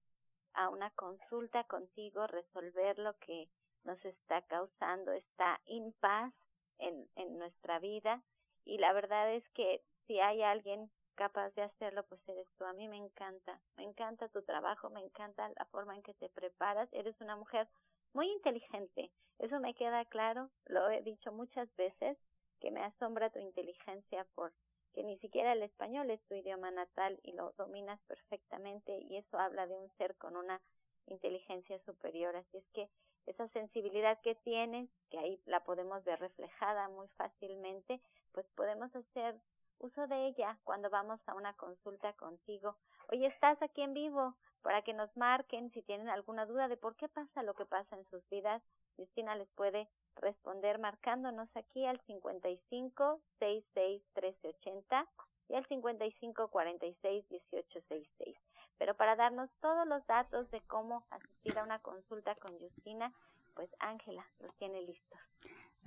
a 0.56 0.68
una 0.68 0.90
consulta 0.90 1.64
contigo, 1.64 2.28
resolver 2.28 3.00
lo 3.00 3.18
que 3.20 3.48
nos 3.86 4.04
está 4.04 4.42
causando 4.42 5.14
esta 5.14 5.62
impaz 5.68 6.34
en, 6.80 7.08
en 7.16 7.40
nuestra 7.40 7.80
vida 7.80 8.22
y 8.66 8.78
la 8.78 8.92
verdad 8.92 9.34
es 9.34 9.48
que 9.52 9.82
si 10.06 10.20
hay 10.20 10.44
alguien 10.44 10.92
capaz 11.16 11.52
de 11.52 11.62
hacerlo, 11.62 12.04
pues 12.10 12.20
eres 12.28 12.50
tú. 12.58 12.66
A 12.66 12.74
mí 12.74 12.90
me 12.90 12.98
encanta, 12.98 13.58
me 13.78 13.84
encanta 13.84 14.28
tu 14.28 14.42
trabajo, 14.42 14.90
me 14.90 15.00
encanta 15.00 15.48
la 15.56 15.64
forma 15.68 15.96
en 15.96 16.04
que 16.04 16.14
te 16.16 16.28
preparas. 16.28 16.90
Eres 16.92 17.16
una 17.22 17.38
mujer 17.38 17.70
muy 18.12 18.30
inteligente, 18.34 19.12
eso 19.40 19.62
me 19.62 19.74
queda 19.76 20.04
claro, 20.04 20.50
lo 20.66 20.90
he 20.90 21.02
dicho 21.04 21.32
muchas 21.32 21.74
veces, 21.78 22.18
que 22.60 22.72
me 22.72 22.84
asombra 22.84 23.30
tu 23.30 23.40
inteligencia 23.40 24.26
por 24.36 24.54
que 24.94 25.04
ni 25.04 25.18
siquiera 25.20 25.54
el 25.54 25.62
español 25.62 26.10
es 26.10 26.20
tu 26.26 26.34
idioma 26.34 26.72
natal 26.72 27.20
y 27.22 27.34
lo 27.34 27.52
dominas 27.52 28.00
perfectamente 28.08 28.98
y 28.98 29.18
eso 29.18 29.38
habla 29.38 29.68
de 29.68 29.76
un 29.76 29.90
ser 29.98 30.16
con 30.16 30.36
una 30.36 30.60
inteligencia 31.06 31.78
superior. 31.86 32.36
Así 32.36 32.58
es 32.58 32.66
que 32.74 32.90
esa 33.28 33.48
sensibilidad 33.50 34.20
que 34.22 34.34
tienes, 34.36 34.90
que 35.12 35.20
ahí 35.20 35.40
la 35.46 35.64
podemos 35.64 36.04
ver 36.04 36.20
reflejada 36.20 36.90
muy 36.90 37.08
fácilmente, 37.10 38.02
pues 38.32 38.48
podemos 38.56 38.96
hacer 38.96 39.36
uso 39.80 40.08
de 40.08 40.28
ella 40.28 40.58
cuando 40.64 40.90
vamos 40.90 41.20
a 41.28 41.36
una 41.36 41.54
consulta 41.54 42.14
contigo. 42.14 42.76
Oye, 43.12 43.28
estás 43.28 43.62
aquí 43.62 43.82
en 43.84 43.94
vivo 43.94 44.34
para 44.64 44.82
que 44.82 44.94
nos 44.94 45.16
marquen 45.16 45.72
si 45.72 45.82
tienen 45.84 46.10
alguna 46.10 46.46
duda 46.46 46.68
de 46.68 46.78
por 46.78 46.96
qué 46.96 47.08
pasa 47.08 47.44
lo 47.44 47.54
que 47.54 47.66
pasa 47.66 47.96
en 47.96 48.06
sus 48.10 48.28
vidas. 48.30 48.64
Justina 48.96 49.36
les 49.36 49.50
puede 49.52 49.88
responder 50.22 50.80
marcándonos 50.80 51.50
aquí 51.56 51.86
al 51.86 52.00
55 52.06 53.22
66 53.40 54.02
1380 54.16 55.08
y 55.50 55.56
al 55.56 55.66
55 55.68 56.48
46 56.50 57.26
1866. 57.30 58.36
Pero 58.78 58.96
para 58.96 59.16
darnos 59.16 59.50
todos 59.62 59.88
los 59.88 60.06
datos 60.06 60.50
de 60.52 60.62
cómo 60.62 61.06
asistir 61.10 61.58
a 61.58 61.64
una 61.64 61.80
consulta 61.80 62.36
con 62.36 62.58
Justina, 62.60 63.14
pues 63.56 63.70
Ángela 63.80 64.26
los 64.40 64.54
tiene 64.58 64.82
listos. 64.82 65.20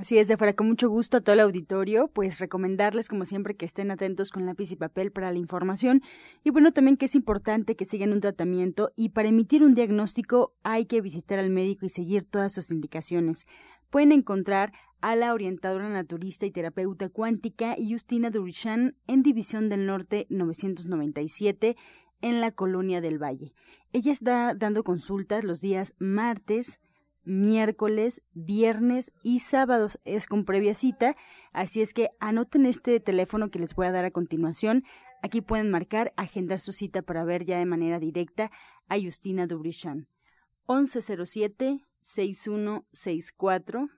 Así 0.00 0.18
es, 0.18 0.34
fuera 0.38 0.54
con 0.54 0.66
mucho 0.66 0.88
gusto 0.88 1.18
a 1.18 1.20
todo 1.20 1.34
el 1.34 1.40
auditorio, 1.40 2.08
pues 2.08 2.38
recomendarles 2.38 3.06
como 3.06 3.26
siempre 3.26 3.54
que 3.54 3.66
estén 3.66 3.90
atentos 3.90 4.30
con 4.30 4.46
lápiz 4.46 4.72
y 4.72 4.76
papel 4.76 5.12
para 5.12 5.30
la 5.30 5.38
información 5.38 6.00
y 6.42 6.50
bueno, 6.50 6.72
también 6.72 6.96
que 6.96 7.04
es 7.04 7.14
importante 7.14 7.76
que 7.76 7.84
sigan 7.84 8.12
un 8.12 8.20
tratamiento 8.20 8.92
y 8.96 9.10
para 9.10 9.28
emitir 9.28 9.62
un 9.62 9.74
diagnóstico 9.74 10.54
hay 10.62 10.86
que 10.86 11.02
visitar 11.02 11.38
al 11.38 11.50
médico 11.50 11.84
y 11.84 11.90
seguir 11.90 12.24
todas 12.24 12.54
sus 12.54 12.70
indicaciones. 12.70 13.46
Pueden 13.90 14.12
encontrar 14.12 14.72
a 15.00 15.16
la 15.16 15.34
orientadora 15.34 15.88
naturista 15.88 16.46
y 16.46 16.50
terapeuta 16.50 17.08
cuántica 17.08 17.74
Justina 17.76 18.30
Durishan 18.30 18.96
en 19.06 19.22
División 19.22 19.68
del 19.68 19.86
Norte 19.86 20.26
997 20.30 21.76
en 22.20 22.40
la 22.40 22.52
Colonia 22.52 23.00
del 23.00 23.20
Valle. 23.20 23.52
Ella 23.92 24.12
está 24.12 24.54
dando 24.54 24.84
consultas 24.84 25.42
los 25.42 25.60
días 25.60 25.94
martes, 25.98 26.80
miércoles, 27.24 28.22
viernes 28.32 29.12
y 29.22 29.40
sábados. 29.40 29.98
Es 30.04 30.26
con 30.26 30.44
previa 30.44 30.74
cita, 30.74 31.16
así 31.52 31.80
es 31.80 31.92
que 31.92 32.10
anoten 32.20 32.66
este 32.66 33.00
teléfono 33.00 33.50
que 33.50 33.58
les 33.58 33.74
voy 33.74 33.86
a 33.86 33.92
dar 33.92 34.04
a 34.04 34.10
continuación. 34.10 34.84
Aquí 35.22 35.40
pueden 35.40 35.70
marcar, 35.70 36.12
agendar 36.16 36.60
su 36.60 36.72
cita 36.72 37.02
para 37.02 37.24
ver 37.24 37.44
ya 37.44 37.58
de 37.58 37.66
manera 37.66 37.98
directa 37.98 38.50
a 38.88 39.00
Justina 39.00 39.46
Dubrichan. 39.46 40.06
1107 40.68 41.80
6164 42.02 43.88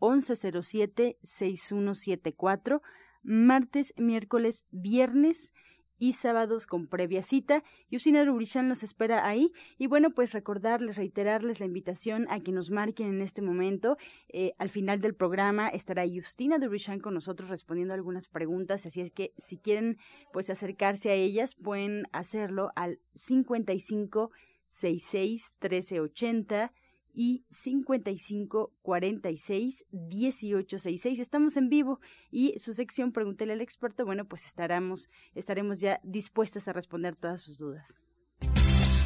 1107 0.00 1.18
6174 1.22 2.82
martes, 3.22 3.92
miércoles, 3.96 4.64
viernes 4.70 5.52
y 5.98 6.12
sábados 6.12 6.66
con 6.66 6.86
previa 6.86 7.22
cita. 7.22 7.64
Yusina 7.90 8.24
Rubrichan 8.24 8.68
los 8.68 8.82
espera 8.82 9.26
ahí. 9.26 9.52
Y 9.78 9.88
bueno, 9.88 10.10
pues 10.14 10.32
recordarles, 10.32 10.96
reiterarles 10.96 11.60
la 11.60 11.66
invitación 11.66 12.26
a 12.30 12.40
que 12.40 12.52
nos 12.52 12.70
marquen 12.70 13.08
en 13.08 13.20
este 13.20 13.42
momento. 13.42 13.96
Eh, 14.28 14.52
al 14.58 14.70
final 14.70 15.00
del 15.00 15.14
programa 15.14 15.68
estará 15.68 16.04
Justina 16.06 16.58
Rubrichan 16.58 17.00
con 17.00 17.14
nosotros 17.14 17.50
respondiendo 17.50 17.94
algunas 17.94 18.28
preguntas. 18.28 18.86
Así 18.86 19.00
es 19.00 19.10
que 19.10 19.32
si 19.36 19.58
quieren 19.58 19.98
pues 20.32 20.50
acercarse 20.50 21.10
a 21.10 21.14
ellas, 21.14 21.54
pueden 21.56 22.04
hacerlo 22.12 22.70
al 22.76 23.00
55 23.14 24.30
66 24.68 25.54
1380 25.60 26.72
y 27.20 27.44
55 27.50 28.72
46 28.80 29.86
18 29.90 30.78
66. 30.78 31.18
Estamos 31.18 31.56
en 31.56 31.68
vivo 31.68 31.98
y 32.30 32.56
su 32.60 32.72
sección 32.72 33.10
Pregúntele 33.10 33.54
al 33.54 33.60
experto, 33.60 34.04
bueno, 34.04 34.28
pues 34.28 34.46
estaremos, 34.46 35.10
estaremos 35.34 35.80
ya 35.80 35.98
dispuestas 36.04 36.68
a 36.68 36.72
responder 36.72 37.16
todas 37.16 37.42
sus 37.42 37.58
dudas. 37.58 37.96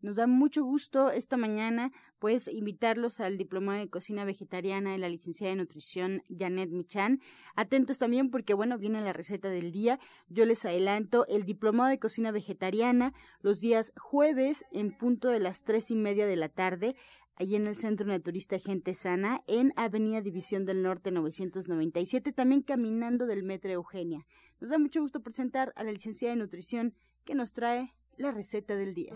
nos 0.00 0.16
da 0.16 0.26
mucho 0.26 0.62
gusto 0.64 1.10
esta 1.10 1.36
mañana, 1.36 1.90
pues, 2.18 2.48
invitarlos 2.48 3.20
al 3.20 3.36
Diplomado 3.36 3.80
de 3.80 3.90
Cocina 3.90 4.24
Vegetariana 4.24 4.92
de 4.92 4.98
la 4.98 5.08
licenciada 5.08 5.50
de 5.50 5.56
Nutrición 5.56 6.22
Janet 6.28 6.70
Michan. 6.70 7.20
Atentos 7.56 7.98
también 7.98 8.30
porque, 8.30 8.54
bueno, 8.54 8.78
viene 8.78 9.00
la 9.00 9.12
receta 9.12 9.48
del 9.48 9.72
día. 9.72 9.98
Yo 10.28 10.44
les 10.44 10.64
adelanto 10.64 11.26
el 11.26 11.44
Diplomado 11.44 11.90
de 11.90 11.98
Cocina 11.98 12.30
Vegetariana 12.30 13.12
los 13.40 13.60
días 13.60 13.92
jueves 13.96 14.64
en 14.72 14.96
punto 14.96 15.28
de 15.28 15.40
las 15.40 15.64
tres 15.64 15.90
y 15.90 15.96
media 15.96 16.26
de 16.26 16.36
la 16.36 16.48
tarde 16.48 16.94
allí 17.38 17.54
en 17.54 17.66
el 17.66 17.78
Centro 17.78 18.06
Naturista 18.06 18.58
Gente 18.58 18.94
Sana, 18.94 19.42
en 19.46 19.72
Avenida 19.76 20.20
División 20.20 20.64
del 20.64 20.82
Norte 20.82 21.12
997, 21.12 22.32
también 22.32 22.62
caminando 22.62 23.26
del 23.26 23.44
Metro 23.44 23.70
Eugenia. 23.70 24.26
Nos 24.60 24.70
da 24.70 24.78
mucho 24.78 25.00
gusto 25.00 25.22
presentar 25.22 25.72
a 25.76 25.84
la 25.84 25.92
licenciada 25.92 26.34
de 26.34 26.40
Nutrición 26.40 26.94
que 27.24 27.36
nos 27.36 27.52
trae 27.52 27.94
la 28.16 28.32
receta 28.32 28.74
del 28.74 28.94
día. 28.94 29.14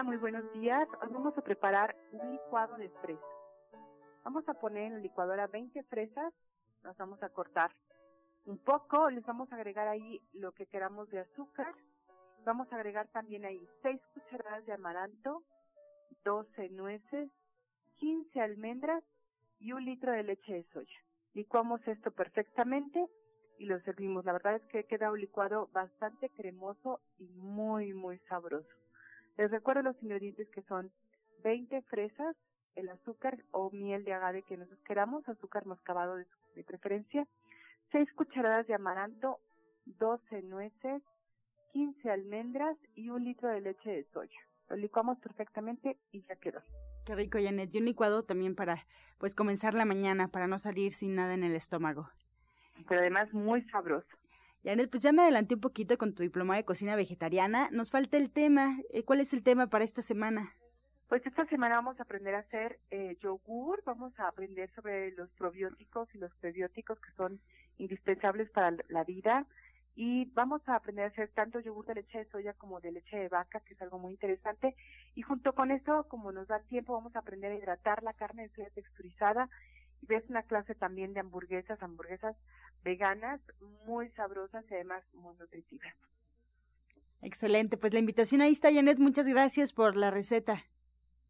Hola, 0.00 0.08
muy 0.08 0.16
buenos 0.16 0.50
días. 0.54 0.88
Hoy 1.02 1.08
vamos 1.12 1.36
a 1.36 1.42
preparar 1.42 1.94
un 2.12 2.32
licuado 2.32 2.74
de 2.78 2.88
fresas. 3.02 3.22
Vamos 4.24 4.48
a 4.48 4.54
poner 4.54 4.84
en 4.84 4.94
la 4.94 5.00
licuadora 5.00 5.46
20 5.46 5.82
fresas, 5.82 6.32
las 6.82 6.96
vamos 6.96 7.22
a 7.22 7.28
cortar 7.28 7.70
un 8.46 8.56
poco, 8.56 9.10
les 9.10 9.22
vamos 9.26 9.52
a 9.52 9.56
agregar 9.56 9.88
ahí 9.88 10.18
lo 10.32 10.52
que 10.52 10.64
queramos 10.64 11.10
de 11.10 11.18
azúcar. 11.18 11.74
Vamos 12.46 12.72
a 12.72 12.76
agregar 12.76 13.08
también 13.08 13.44
ahí 13.44 13.60
6 13.82 14.00
cucharadas 14.14 14.64
de 14.64 14.72
amaranto, 14.72 15.42
12 16.24 16.70
nueces, 16.70 17.30
15 17.98 18.40
almendras 18.40 19.04
y 19.58 19.72
un 19.72 19.84
litro 19.84 20.12
de 20.12 20.22
leche 20.22 20.54
de 20.54 20.64
soya. 20.72 20.98
Licuamos 21.34 21.86
esto 21.86 22.10
perfectamente 22.10 23.06
y 23.58 23.66
lo 23.66 23.78
servimos. 23.80 24.24
La 24.24 24.32
verdad 24.32 24.56
es 24.56 24.64
que 24.68 24.84
queda 24.84 25.12
un 25.12 25.20
licuado 25.20 25.68
bastante 25.74 26.30
cremoso 26.30 27.00
y 27.18 27.28
muy, 27.34 27.92
muy 27.92 28.18
sabroso. 28.30 28.80
Les 29.36 29.50
recuerdo 29.50 29.82
los 29.82 30.02
ingredientes 30.02 30.48
que 30.50 30.62
son 30.62 30.90
20 31.42 31.82
fresas, 31.82 32.36
el 32.74 32.88
azúcar 32.88 33.38
o 33.50 33.70
miel 33.70 34.04
de 34.04 34.12
agave 34.12 34.42
que 34.42 34.56
nosotros 34.56 34.82
queramos, 34.84 35.28
azúcar 35.28 35.66
mascabado 35.66 36.16
de, 36.16 36.26
de 36.54 36.64
preferencia, 36.64 37.26
6 37.92 38.12
cucharadas 38.14 38.66
de 38.66 38.74
amaranto, 38.74 39.38
12 39.86 40.42
nueces, 40.42 41.02
15 41.72 42.10
almendras 42.10 42.76
y 42.94 43.10
un 43.10 43.24
litro 43.24 43.48
de 43.48 43.60
leche 43.60 43.90
de 43.90 44.04
soya. 44.12 44.40
Lo 44.68 44.76
licuamos 44.76 45.18
perfectamente 45.18 45.98
y 46.12 46.22
ya 46.22 46.36
quedó. 46.36 46.62
Qué 47.04 47.14
rico, 47.14 47.38
Janet. 47.42 47.74
Y 47.74 47.78
un 47.78 47.86
licuado 47.86 48.22
también 48.22 48.54
para, 48.54 48.86
pues, 49.18 49.34
comenzar 49.34 49.74
la 49.74 49.84
mañana, 49.84 50.28
para 50.28 50.46
no 50.46 50.58
salir 50.58 50.92
sin 50.92 51.16
nada 51.16 51.34
en 51.34 51.42
el 51.42 51.56
estómago. 51.56 52.08
Pero 52.88 53.00
además 53.00 53.32
muy 53.32 53.62
sabroso. 53.70 54.06
Janet, 54.62 54.90
pues 54.90 55.02
ya 55.02 55.12
me 55.12 55.22
adelanté 55.22 55.54
un 55.54 55.60
poquito 55.60 55.96
con 55.96 56.14
tu 56.14 56.22
diploma 56.22 56.56
de 56.56 56.64
cocina 56.64 56.94
vegetariana. 56.94 57.70
Nos 57.70 57.90
falta 57.90 58.18
el 58.18 58.30
tema. 58.30 58.76
Eh, 58.92 59.04
¿Cuál 59.04 59.20
es 59.20 59.32
el 59.32 59.42
tema 59.42 59.68
para 59.68 59.84
esta 59.84 60.02
semana? 60.02 60.50
Pues 61.08 61.26
esta 61.26 61.46
semana 61.46 61.76
vamos 61.76 61.98
a 61.98 62.02
aprender 62.02 62.34
a 62.34 62.40
hacer 62.40 62.78
eh, 62.90 63.16
yogur, 63.20 63.82
vamos 63.84 64.12
a 64.20 64.28
aprender 64.28 64.70
sobre 64.74 65.10
los 65.12 65.30
probióticos 65.30 66.08
y 66.14 66.18
los 66.18 66.32
prebióticos 66.36 67.00
que 67.00 67.10
son 67.16 67.40
indispensables 67.78 68.48
para 68.50 68.76
la 68.88 69.02
vida 69.02 69.46
y 69.96 70.26
vamos 70.34 70.62
a 70.68 70.76
aprender 70.76 71.06
a 71.06 71.08
hacer 71.08 71.30
tanto 71.34 71.58
yogur 71.58 71.86
de 71.86 71.94
leche 71.96 72.18
de 72.18 72.30
soya 72.30 72.52
como 72.52 72.80
de 72.80 72.92
leche 72.92 73.16
de 73.16 73.28
vaca, 73.28 73.60
que 73.60 73.74
es 73.74 73.82
algo 73.82 73.98
muy 73.98 74.12
interesante. 74.12 74.76
Y 75.14 75.22
junto 75.22 75.52
con 75.54 75.72
eso, 75.72 76.06
como 76.08 76.30
nos 76.32 76.46
da 76.46 76.60
tiempo, 76.60 76.92
vamos 76.92 77.16
a 77.16 77.20
aprender 77.20 77.50
a 77.50 77.56
hidratar 77.56 78.02
la 78.02 78.12
carne 78.12 78.42
de 78.42 78.54
soya 78.54 78.70
texturizada 78.70 79.48
ves 80.02 80.24
una 80.28 80.42
clase 80.42 80.74
también 80.74 81.14
de 81.14 81.20
hamburguesas, 81.20 81.82
hamburguesas 81.82 82.36
veganas, 82.82 83.40
muy 83.86 84.10
sabrosas 84.10 84.64
y 84.70 84.74
además 84.74 85.02
muy 85.12 85.34
nutritivas. 85.36 85.94
Excelente, 87.22 87.76
pues 87.76 87.92
la 87.92 87.98
invitación 87.98 88.40
ahí 88.40 88.52
está, 88.52 88.72
Janet. 88.72 88.98
Muchas 88.98 89.28
gracias 89.28 89.72
por 89.72 89.96
la 89.96 90.10
receta. 90.10 90.64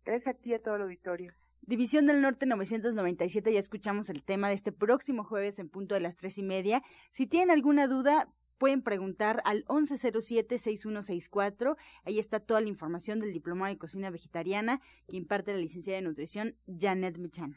Gracias 0.04 0.34
a 0.34 0.38
ti 0.38 0.50
y 0.50 0.54
a 0.54 0.62
todo 0.62 0.76
el 0.76 0.82
auditorio. 0.82 1.32
División 1.62 2.06
del 2.06 2.22
Norte 2.22 2.46
997, 2.46 3.52
ya 3.52 3.60
escuchamos 3.60 4.08
el 4.10 4.24
tema 4.24 4.48
de 4.48 4.54
este 4.54 4.72
próximo 4.72 5.22
jueves 5.24 5.58
en 5.58 5.68
punto 5.68 5.94
de 5.94 6.00
las 6.00 6.16
tres 6.16 6.38
y 6.38 6.42
media. 6.42 6.82
Si 7.10 7.26
tienen 7.26 7.50
alguna 7.50 7.86
duda, 7.86 8.32
pueden 8.58 8.82
preguntar 8.82 9.42
al 9.44 9.66
1107-6164. 9.66 11.76
Ahí 12.04 12.18
está 12.18 12.40
toda 12.40 12.60
la 12.60 12.68
información 12.68 13.20
del 13.20 13.32
Diplomado 13.32 13.72
de 13.72 13.78
Cocina 13.78 14.10
Vegetariana 14.10 14.80
que 15.08 15.16
imparte 15.16 15.52
la 15.52 15.58
licenciada 15.58 15.96
de 15.96 16.02
Nutrición 16.02 16.56
Janet 16.66 17.16
Michan. 17.18 17.56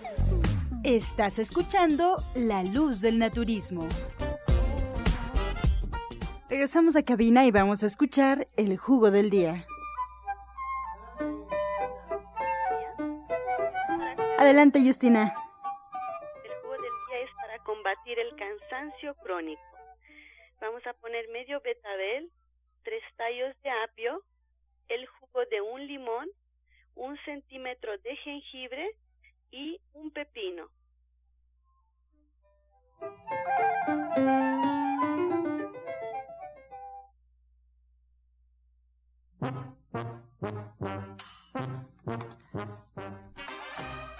Estás 0.83 1.37
escuchando 1.37 2.15
La 2.33 2.63
Luz 2.63 3.01
del 3.01 3.19
Naturismo. 3.19 3.87
Regresamos 6.49 6.95
a 6.95 7.05
cabina 7.05 7.45
y 7.45 7.51
vamos 7.51 7.83
a 7.83 7.85
escuchar 7.85 8.47
el 8.57 8.77
jugo 8.77 9.11
del 9.11 9.29
día. 9.29 9.67
Adelante, 14.39 14.81
Justina. 14.83 15.31
El 16.43 16.51
jugo 16.63 16.73
del 16.73 16.81
día 16.81 17.19
es 17.25 17.29
para 17.35 17.59
combatir 17.59 18.17
el 18.17 18.35
cansancio 18.35 19.13
crónico. 19.23 19.61
Vamos 20.61 20.81
a 20.87 20.93
poner 20.93 21.29
medio 21.29 21.61
betabel, 21.61 22.31
tres 22.83 23.03
tallos 23.17 23.55
de 23.61 23.69
apio, 23.85 24.23
el 24.89 25.05
jugo 25.05 25.45
de 25.45 25.61
un 25.61 25.85
limón, 25.85 26.27
un 26.95 27.15
centímetro 27.23 27.95
de 27.99 28.15
jengibre 28.15 28.89
y 29.51 29.79
un 29.93 30.11
pepino. 30.11 30.69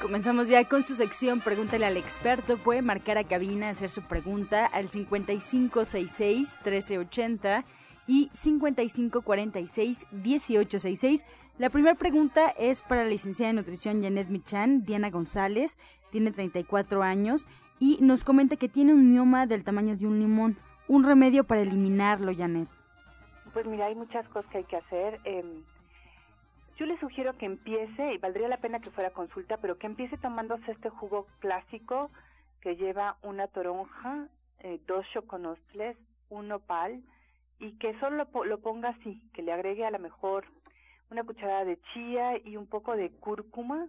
Comenzamos 0.02 0.50
ya 0.50 0.68
con 0.68 0.84
su 0.84 0.96
sección 0.96 1.40
Pregúntale 1.40 1.86
al 1.86 1.96
experto. 1.96 2.58
Puede 2.58 2.82
marcar 2.82 3.18
a 3.18 3.24
cabina, 3.24 3.70
hacer 3.70 3.90
su 3.90 4.02
pregunta 4.02 4.66
al 4.66 4.90
5566-1380 4.90 7.64
y 8.12 8.30
5546-1866. 8.32 11.24
La 11.58 11.70
primera 11.70 11.96
pregunta 11.96 12.50
es 12.60 12.84
para 12.84 13.04
la 13.04 13.10
licenciada 13.10 13.54
de 13.54 13.56
nutrición 13.56 14.04
Janet 14.04 14.28
Michan, 14.28 14.84
Diana 14.84 15.10
González, 15.10 15.78
tiene 16.12 16.32
34 16.32 17.04
años 17.04 17.48
y 17.80 18.00
nos 18.02 18.26
comenta 18.26 18.58
que 18.58 18.68
tiene 18.68 18.94
un 18.94 19.10
mioma 19.10 19.48
del 19.48 19.64
tamaño 19.64 19.96
de 19.96 20.08
un 20.08 20.20
limón. 20.20 20.58
Un 20.90 21.06
remedio 21.06 21.46
para 21.46 21.62
eliminarlo, 21.62 22.36
Janet. 22.36 22.68
Pues 23.54 23.66
mira, 23.66 23.86
hay 23.86 23.96
muchas 23.96 24.28
cosas 24.28 24.52
que 24.52 24.58
hay 24.58 24.66
que 24.66 24.76
hacer. 24.76 25.22
Eh, 25.24 25.64
yo 26.76 26.86
le 26.88 27.00
sugiero 27.00 27.38
que 27.38 27.46
empiece, 27.46 28.14
y 28.14 28.18
valdría 28.18 28.50
la 28.50 28.58
pena 28.58 28.82
que 28.82 28.92
fuera 28.92 29.12
consulta, 29.12 29.56
pero 29.56 29.78
que 29.78 29.88
empiece 29.88 30.18
tomándose 30.18 30.70
este 30.70 30.90
jugo 30.90 31.28
clásico 31.40 32.12
que 32.60 32.76
lleva 32.76 33.16
una 33.22 33.48
toronja, 33.48 34.28
eh, 34.60 34.82
dos 34.86 35.06
choconostles, 35.14 35.96
un 36.30 36.50
nopal, 36.50 37.02
y 37.62 37.74
que 37.78 37.98
solo 38.00 38.28
lo, 38.44 38.60
ponga 38.60 38.90
así, 38.90 39.22
que 39.34 39.44
le 39.44 39.54
agregue 39.54 39.86
a 39.86 39.92
lo 39.92 40.00
mejor 40.00 40.46
una 41.12 41.24
cucharada 41.24 41.64
de 41.64 41.80
chía 41.94 42.38
y 42.44 42.58
un 42.58 42.66
poco 42.66 42.96
de 42.96 43.12
cúrcuma, 43.12 43.88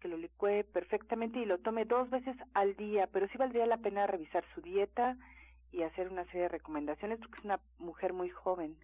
que 0.00 0.06
lo 0.06 0.16
licue 0.16 0.62
perfectamente 0.62 1.40
y 1.40 1.44
lo 1.44 1.58
tome 1.58 1.84
dos 1.84 2.08
veces 2.10 2.36
al 2.54 2.76
día, 2.76 3.08
pero 3.12 3.26
sí 3.26 3.38
valdría 3.38 3.66
la 3.66 3.78
pena 3.78 4.06
revisar 4.06 4.44
su 4.54 4.60
dieta 4.60 5.16
y 5.72 5.82
hacer 5.82 6.10
una 6.10 6.24
serie 6.26 6.42
de 6.42 6.48
recomendaciones 6.50 7.18
porque 7.18 7.38
es 7.38 7.44
una 7.44 7.60
mujer 7.78 8.12
muy 8.12 8.30
joven. 8.30 8.76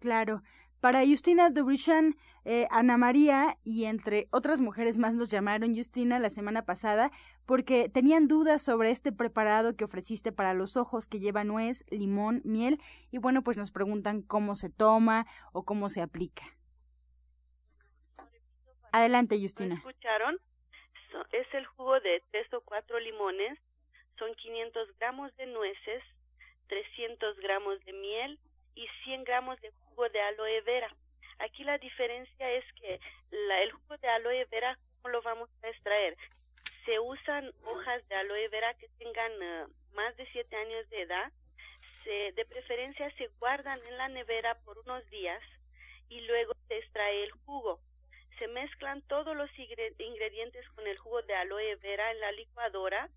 Claro. 0.00 0.42
Para 0.80 1.04
Justina 1.06 1.50
Dubrichan, 1.50 2.14
eh, 2.44 2.66
Ana 2.70 2.96
María 2.96 3.56
y 3.64 3.86
entre 3.86 4.28
otras 4.30 4.60
mujeres 4.60 4.98
más 4.98 5.16
nos 5.16 5.30
llamaron 5.30 5.74
Justina 5.74 6.18
la 6.18 6.30
semana 6.30 6.64
pasada 6.64 7.10
porque 7.46 7.88
tenían 7.88 8.28
dudas 8.28 8.62
sobre 8.62 8.90
este 8.90 9.10
preparado 9.10 9.74
que 9.74 9.84
ofreciste 9.84 10.32
para 10.32 10.54
los 10.54 10.76
ojos 10.76 11.06
que 11.06 11.18
lleva 11.18 11.44
nuez, 11.44 11.84
limón, 11.90 12.42
miel 12.44 12.78
y 13.10 13.18
bueno, 13.18 13.42
pues 13.42 13.56
nos 13.56 13.70
preguntan 13.70 14.22
cómo 14.22 14.54
se 14.54 14.70
toma 14.70 15.26
o 15.52 15.64
cómo 15.64 15.88
se 15.88 16.02
aplica. 16.02 16.44
Adelante, 18.92 19.40
Justina. 19.40 19.76
¿Escucharon? 19.76 20.38
es 21.32 21.46
el 21.54 21.66
jugo 21.66 21.98
de 22.00 22.22
tres 22.30 22.52
o 22.52 22.60
cuatro 22.60 22.98
limones, 23.00 23.58
son 24.18 24.34
500 24.34 24.98
gramos 24.98 25.34
de 25.36 25.46
nueces, 25.46 26.02
300 26.68 27.38
gramos 27.38 27.82
de 27.84 27.92
miel 27.92 28.38
y 28.76 28.86
100 29.04 29.24
gramos 29.24 29.60
de 29.60 29.70
jugo 29.70 30.08
de 30.10 30.20
aloe 30.20 30.60
vera. 30.60 30.94
Aquí 31.38 31.64
la 31.64 31.78
diferencia 31.78 32.50
es 32.52 32.64
que 32.74 33.00
la, 33.30 33.62
el 33.62 33.72
jugo 33.72 33.96
de 33.96 34.08
aloe 34.08 34.44
vera, 34.50 34.78
¿cómo 35.00 35.12
lo 35.12 35.22
vamos 35.22 35.50
a 35.62 35.68
extraer? 35.68 36.16
Se 36.84 37.00
usan 37.00 37.52
hojas 37.64 38.06
de 38.08 38.14
aloe 38.14 38.48
vera 38.48 38.74
que 38.74 38.88
tengan 38.98 39.32
eh, 39.42 39.66
más 39.94 40.16
de 40.16 40.26
7 40.30 40.54
años 40.54 40.88
de 40.90 41.02
edad. 41.02 41.32
Se, 42.04 42.32
de 42.32 42.44
preferencia 42.44 43.10
se 43.16 43.28
guardan 43.40 43.80
en 43.88 43.96
la 43.96 44.08
nevera 44.08 44.54
por 44.64 44.78
unos 44.78 45.04
días 45.10 45.42
y 46.08 46.20
luego 46.20 46.52
se 46.68 46.78
extrae 46.78 47.24
el 47.24 47.32
jugo. 47.32 47.80
Se 48.38 48.46
mezclan 48.48 49.00
todos 49.08 49.34
los 49.34 49.50
ingredientes 49.58 50.68
con 50.70 50.86
el 50.86 50.98
jugo 50.98 51.22
de 51.22 51.34
aloe 51.34 51.76
vera 51.76 52.12
en 52.12 52.20
la 52.20 52.30
licuadora 52.32 53.08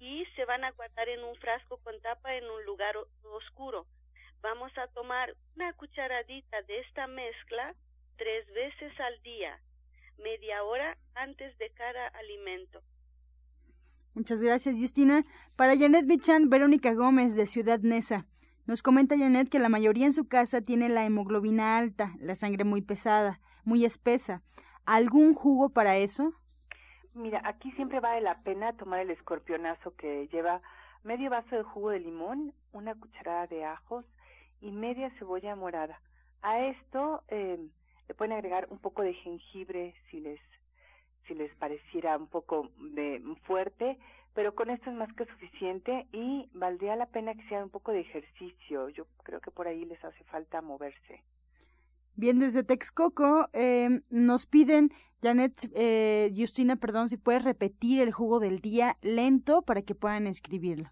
y 0.00 0.24
se 0.34 0.46
van 0.46 0.64
a 0.64 0.72
guardar 0.72 1.10
en 1.10 1.22
un 1.22 1.36
frasco 1.36 1.76
con 1.84 2.00
tapa 2.00 2.34
en 2.34 2.48
un 2.48 2.64
lugar 2.64 2.96
oscuro 3.22 3.86
vamos 4.44 4.70
a 4.76 4.86
tomar 4.88 5.34
una 5.56 5.72
cucharadita 5.72 6.60
de 6.68 6.80
esta 6.80 7.06
mezcla 7.06 7.74
tres 8.18 8.46
veces 8.52 8.92
al 9.00 9.22
día, 9.22 9.58
media 10.22 10.62
hora 10.64 10.98
antes 11.14 11.56
de 11.56 11.70
cada 11.70 12.08
alimento. 12.08 12.80
Muchas 14.12 14.42
gracias, 14.42 14.76
Justina. 14.78 15.22
Para 15.56 15.76
Janet 15.76 16.06
Bichan, 16.06 16.50
Verónica 16.50 16.92
Gómez, 16.92 17.34
de 17.34 17.46
Ciudad 17.46 17.80
Neza. 17.80 18.26
Nos 18.66 18.82
comenta 18.82 19.18
Janet 19.18 19.48
que 19.48 19.58
la 19.58 19.70
mayoría 19.70 20.04
en 20.04 20.12
su 20.12 20.28
casa 20.28 20.60
tiene 20.60 20.90
la 20.90 21.04
hemoglobina 21.06 21.78
alta, 21.78 22.12
la 22.20 22.34
sangre 22.34 22.64
muy 22.64 22.82
pesada, 22.82 23.40
muy 23.64 23.86
espesa. 23.86 24.42
¿Algún 24.84 25.32
jugo 25.32 25.70
para 25.70 25.96
eso? 25.96 26.32
Mira, 27.14 27.40
aquí 27.44 27.72
siempre 27.72 28.00
vale 28.00 28.20
la 28.20 28.42
pena 28.42 28.76
tomar 28.76 29.00
el 29.00 29.10
escorpionazo 29.10 29.94
que 29.96 30.28
lleva 30.28 30.60
medio 31.02 31.30
vaso 31.30 31.56
de 31.56 31.62
jugo 31.62 31.90
de 31.90 32.00
limón, 32.00 32.52
una 32.72 32.94
cucharada 32.94 33.46
de 33.46 33.64
ajos, 33.64 34.04
y 34.64 34.72
media 34.72 35.10
cebolla 35.18 35.54
morada. 35.54 36.00
A 36.42 36.58
esto 36.66 37.22
eh, 37.28 37.58
le 38.08 38.14
pueden 38.14 38.32
agregar 38.32 38.66
un 38.70 38.78
poco 38.78 39.02
de 39.02 39.14
jengibre 39.14 39.94
si 40.10 40.20
les 40.20 40.40
si 41.26 41.34
les 41.34 41.54
pareciera 41.56 42.18
un 42.18 42.26
poco 42.26 42.68
de 42.78 43.22
fuerte, 43.46 43.98
pero 44.34 44.54
con 44.54 44.68
esto 44.68 44.90
es 44.90 44.96
más 44.96 45.10
que 45.14 45.24
suficiente 45.24 46.06
y 46.12 46.50
valdría 46.52 46.96
la 46.96 47.06
pena 47.06 47.34
que 47.34 47.42
hagan 47.46 47.64
un 47.64 47.70
poco 47.70 47.92
de 47.92 48.00
ejercicio. 48.00 48.90
Yo 48.90 49.06
creo 49.22 49.40
que 49.40 49.50
por 49.50 49.66
ahí 49.66 49.86
les 49.86 50.04
hace 50.04 50.22
falta 50.24 50.60
moverse. 50.60 51.22
Bien, 52.14 52.38
desde 52.38 52.62
Texcoco 52.62 53.48
eh, 53.54 54.02
nos 54.10 54.46
piden, 54.46 54.90
Janet, 55.22 55.70
eh, 55.74 56.30
Justina, 56.36 56.76
perdón, 56.76 57.08
si 57.08 57.16
puedes 57.16 57.42
repetir 57.42 58.00
el 58.00 58.12
jugo 58.12 58.38
del 58.38 58.60
día 58.60 58.98
lento 59.00 59.62
para 59.62 59.80
que 59.80 59.94
puedan 59.94 60.26
escribirlo. 60.26 60.90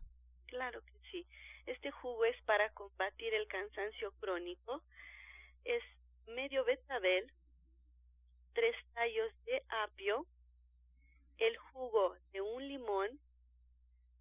Este 1.73 1.91
jugo 1.91 2.27
es 2.27 2.37
para 2.43 2.69
combatir 2.75 3.33
el 3.33 3.49
cansancio 3.49 4.13
crónico. 4.21 4.83
Es 5.65 5.83
medio 6.27 6.67
betabel, 6.67 7.33
tres 8.53 8.77
tallos 8.93 9.33
de 9.47 9.65
apio, 9.85 10.27
el 11.39 11.57
jugo 11.57 12.15
de 12.33 12.43
un 12.43 12.69
limón, 12.69 13.19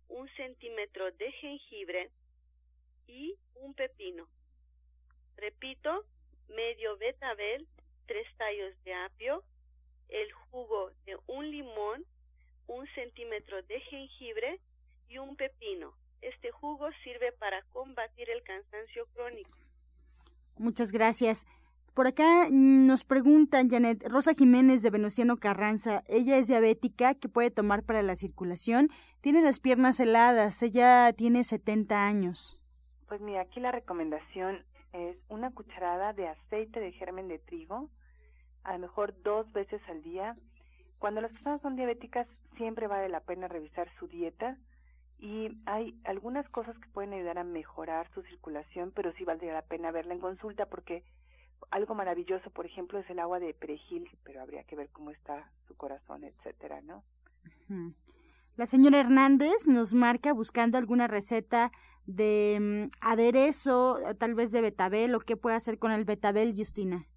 un 0.07 0.29
centímetro 0.35 1.11
de 1.11 1.29
jengibre 1.33 2.09
y 3.07 3.35
un 3.55 3.73
pepino. 3.73 4.29
Repito, 5.35 6.05
medio 6.47 6.95
betabel, 6.97 7.67
tres 8.05 8.27
tallos 8.37 8.81
de 8.85 8.93
apio, 8.93 9.43
el 10.07 10.31
jugo 10.31 10.91
de 11.03 11.17
un 11.27 11.51
limón, 11.51 12.05
un 12.67 12.87
centímetro 12.95 13.61
de 13.63 13.81
jengibre 13.81 14.61
y 15.09 15.17
un 15.17 15.35
pepino. 15.35 16.00
Este 16.21 16.51
jugo 16.51 16.89
sirve 17.03 17.31
para 17.33 17.63
combatir 17.73 18.29
el 18.29 18.43
cansancio 18.43 19.07
crónico. 19.13 19.49
Muchas 20.57 20.91
gracias. 20.91 21.47
Por 21.93 22.07
acá 22.07 22.47
nos 22.51 23.03
preguntan, 23.03 23.69
Janet, 23.69 24.07
Rosa 24.07 24.33
Jiménez 24.33 24.81
de 24.81 24.91
Venustiano 24.91 25.37
Carranza, 25.37 26.03
ella 26.07 26.37
es 26.37 26.47
diabética, 26.47 27.15
¿qué 27.15 27.27
puede 27.27 27.51
tomar 27.51 27.83
para 27.83 28.01
la 28.01 28.15
circulación? 28.15 28.87
Tiene 29.19 29.41
las 29.41 29.59
piernas 29.59 29.99
heladas, 29.99 30.63
ella 30.63 31.11
tiene 31.11 31.43
70 31.43 32.07
años. 32.07 32.59
Pues 33.09 33.19
mira, 33.19 33.41
aquí 33.41 33.59
la 33.59 33.73
recomendación 33.73 34.63
es 34.93 35.17
una 35.27 35.51
cucharada 35.51 36.13
de 36.13 36.29
aceite 36.29 36.79
de 36.79 36.93
germen 36.93 37.27
de 37.27 37.39
trigo, 37.39 37.89
a 38.63 38.73
lo 38.73 38.79
mejor 38.79 39.13
dos 39.21 39.51
veces 39.51 39.81
al 39.89 40.01
día. 40.01 40.35
Cuando 40.99 41.19
las 41.19 41.31
personas 41.31 41.61
son 41.61 41.75
diabéticas, 41.75 42.27
siempre 42.55 42.87
vale 42.87 43.09
la 43.09 43.19
pena 43.19 43.49
revisar 43.49 43.89
su 43.99 44.07
dieta 44.07 44.57
y 45.21 45.55
hay 45.67 45.95
algunas 46.03 46.49
cosas 46.49 46.75
que 46.79 46.89
pueden 46.89 47.13
ayudar 47.13 47.37
a 47.37 47.43
mejorar 47.43 48.11
su 48.13 48.23
circulación, 48.23 48.91
pero 48.91 49.13
sí 49.13 49.23
valdría 49.23 49.53
la 49.53 49.61
pena 49.61 49.91
verla 49.91 50.15
en 50.15 50.19
consulta 50.19 50.65
porque 50.65 51.03
algo 51.69 51.93
maravilloso, 51.93 52.49
por 52.49 52.65
ejemplo, 52.65 52.97
es 52.97 53.09
el 53.09 53.19
agua 53.19 53.39
de 53.39 53.53
perejil, 53.53 54.09
pero 54.23 54.41
habría 54.41 54.63
que 54.63 54.75
ver 54.75 54.89
cómo 54.89 55.11
está 55.11 55.51
su 55.67 55.77
corazón, 55.77 56.23
etcétera, 56.23 56.81
¿no? 56.81 57.03
La 58.57 58.65
señora 58.65 58.99
Hernández 58.99 59.67
nos 59.67 59.93
marca 59.93 60.33
buscando 60.33 60.79
alguna 60.79 61.07
receta 61.07 61.71
de 62.05 62.57
mm, 62.59 62.89
aderezo, 62.99 63.99
tal 64.17 64.33
vez 64.33 64.51
de 64.51 64.61
betabel 64.61 65.13
o 65.13 65.19
qué 65.19 65.37
puede 65.37 65.55
hacer 65.55 65.77
con 65.77 65.91
el 65.91 66.03
betabel, 66.03 66.55
Justina. 66.57 67.07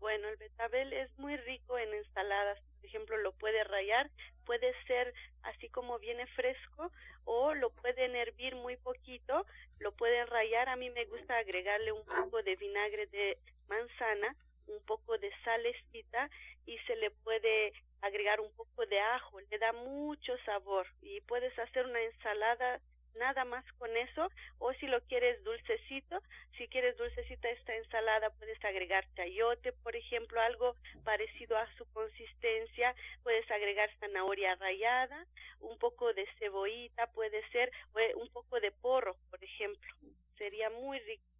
Bueno, 0.00 0.28
el 0.28 0.36
betabel 0.38 0.94
es 0.94 1.16
muy 1.18 1.36
rico 1.36 1.76
en 1.76 1.92
ensaladas. 1.92 2.58
Por 2.80 2.86
ejemplo, 2.86 3.16
lo 3.18 3.32
puede 3.32 3.62
rayar, 3.64 4.10
puede 4.46 4.72
ser 4.86 5.12
así 5.42 5.68
como 5.68 5.98
viene 5.98 6.26
fresco 6.28 6.90
o 7.24 7.52
lo 7.54 7.70
pueden 7.70 8.16
hervir 8.16 8.54
muy 8.54 8.76
poquito, 8.76 9.44
lo 9.80 9.92
pueden 9.92 10.26
rayar. 10.28 10.68
A 10.68 10.76
mí 10.76 10.88
me 10.90 11.04
gusta 11.04 11.36
agregarle 11.36 11.92
un 11.92 12.04
poco 12.04 12.42
de 12.42 12.56
vinagre 12.56 13.06
de 13.08 13.38
manzana, 13.68 14.34
un 14.68 14.80
poco 14.86 15.18
de 15.18 15.30
salecita 15.44 16.30
y 16.64 16.78
se 16.86 16.96
le 16.96 17.10
puede 17.10 17.72
agregar 18.00 18.40
un 18.40 18.52
poco 18.54 18.86
de 18.86 19.00
ajo, 19.00 19.40
le 19.40 19.58
da 19.58 19.72
mucho 19.72 20.36
sabor 20.44 20.86
y 21.02 21.20
puedes 21.22 21.56
hacer 21.58 21.86
una 21.86 22.00
ensalada 22.02 22.80
nada 23.18 23.44
más 23.44 23.64
con 23.74 23.94
eso 23.96 24.30
o 24.58 24.72
si 24.74 24.86
lo 24.86 25.00
quieres 25.02 25.42
dulcecito, 25.44 26.22
si 26.56 26.68
quieres 26.68 26.96
dulcecita 26.96 27.48
esta 27.50 27.74
ensalada 27.74 28.30
puedes 28.30 28.62
agregar 28.64 29.04
chayote, 29.14 29.72
por 29.72 29.96
ejemplo, 29.96 30.40
algo 30.40 30.74
parecido 31.04 31.56
a 31.56 31.66
su 31.76 31.84
consistencia, 31.92 32.94
puedes 33.22 33.50
agregar 33.50 33.90
zanahoria 34.00 34.54
rallada, 34.56 35.26
un 35.60 35.78
poco 35.78 36.12
de 36.12 36.26
cebollita, 36.38 37.06
puede 37.08 37.46
ser 37.50 37.70
un 38.14 38.28
poco 38.28 38.60
de 38.60 38.72
porro, 38.72 39.16
por 39.30 39.42
ejemplo. 39.42 39.94
Sería 40.38 40.70
muy 40.70 40.98
rico. 41.00 41.35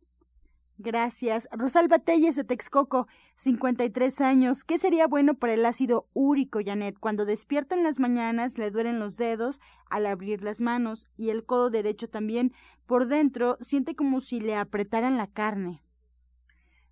Gracias. 0.78 1.48
Rosalba 1.52 1.98
Telles 1.98 2.36
de 2.36 2.44
Texcoco, 2.44 3.06
53 3.36 4.20
años. 4.20 4.62
¿Qué 4.62 4.76
sería 4.76 5.06
bueno 5.06 5.34
para 5.34 5.54
el 5.54 5.64
ácido 5.64 6.06
úrico, 6.12 6.60
Janet? 6.64 6.98
Cuando 6.98 7.24
despierta 7.24 7.74
en 7.74 7.82
las 7.82 7.98
mañanas 7.98 8.58
le 8.58 8.70
duelen 8.70 8.98
los 8.98 9.16
dedos 9.16 9.60
al 9.88 10.04
abrir 10.04 10.42
las 10.42 10.60
manos 10.60 11.08
y 11.16 11.30
el 11.30 11.46
codo 11.46 11.70
derecho 11.70 12.08
también. 12.08 12.52
Por 12.86 13.06
dentro 13.06 13.56
siente 13.60 13.96
como 13.96 14.20
si 14.20 14.40
le 14.40 14.54
apretaran 14.54 15.16
la 15.16 15.28
carne. 15.28 15.80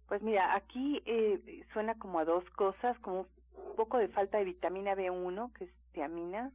Pues 0.09 0.23
mira, 0.23 0.55
aquí 0.55 1.03
eh, 1.05 1.65
suena 1.73 1.95
como 1.99 2.21
a 2.21 2.25
dos 2.25 2.45
cosas, 2.57 2.99
como 3.01 3.27
un 3.57 3.77
poco 3.77 3.99
de 3.99 4.09
falta 4.09 4.39
de 4.39 4.45
vitamina 4.45 4.95
B1, 4.95 5.53
que 5.53 5.65
es 5.65 5.71
tiamina, 5.93 6.53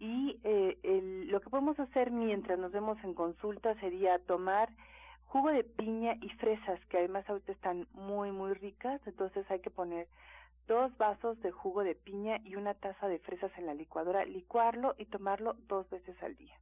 y 0.00 0.40
eh, 0.44 1.26
lo 1.28 1.40
que 1.40 1.50
podemos 1.50 1.78
hacer 1.78 2.10
mientras 2.10 2.58
nos 2.58 2.72
vemos 2.72 2.96
en 3.04 3.14
consulta 3.14 3.78
sería 3.80 4.18
tomar 4.20 4.70
jugo 5.30 5.52
de 5.52 5.62
piña 5.62 6.16
y 6.20 6.28
fresas, 6.30 6.84
que 6.86 6.98
además 6.98 7.28
ahorita 7.28 7.52
están 7.52 7.86
muy, 7.92 8.32
muy 8.32 8.52
ricas, 8.52 9.00
entonces 9.06 9.48
hay 9.48 9.60
que 9.60 9.70
poner 9.70 10.08
dos 10.66 10.96
vasos 10.98 11.40
de 11.40 11.52
jugo 11.52 11.84
de 11.84 11.94
piña 11.94 12.40
y 12.42 12.56
una 12.56 12.74
taza 12.74 13.06
de 13.06 13.20
fresas 13.20 13.52
en 13.56 13.66
la 13.66 13.74
licuadora, 13.74 14.24
licuarlo 14.24 14.96
y 14.98 15.06
tomarlo 15.06 15.54
dos 15.68 15.88
veces 15.88 16.20
al 16.24 16.36
día. 16.36 16.58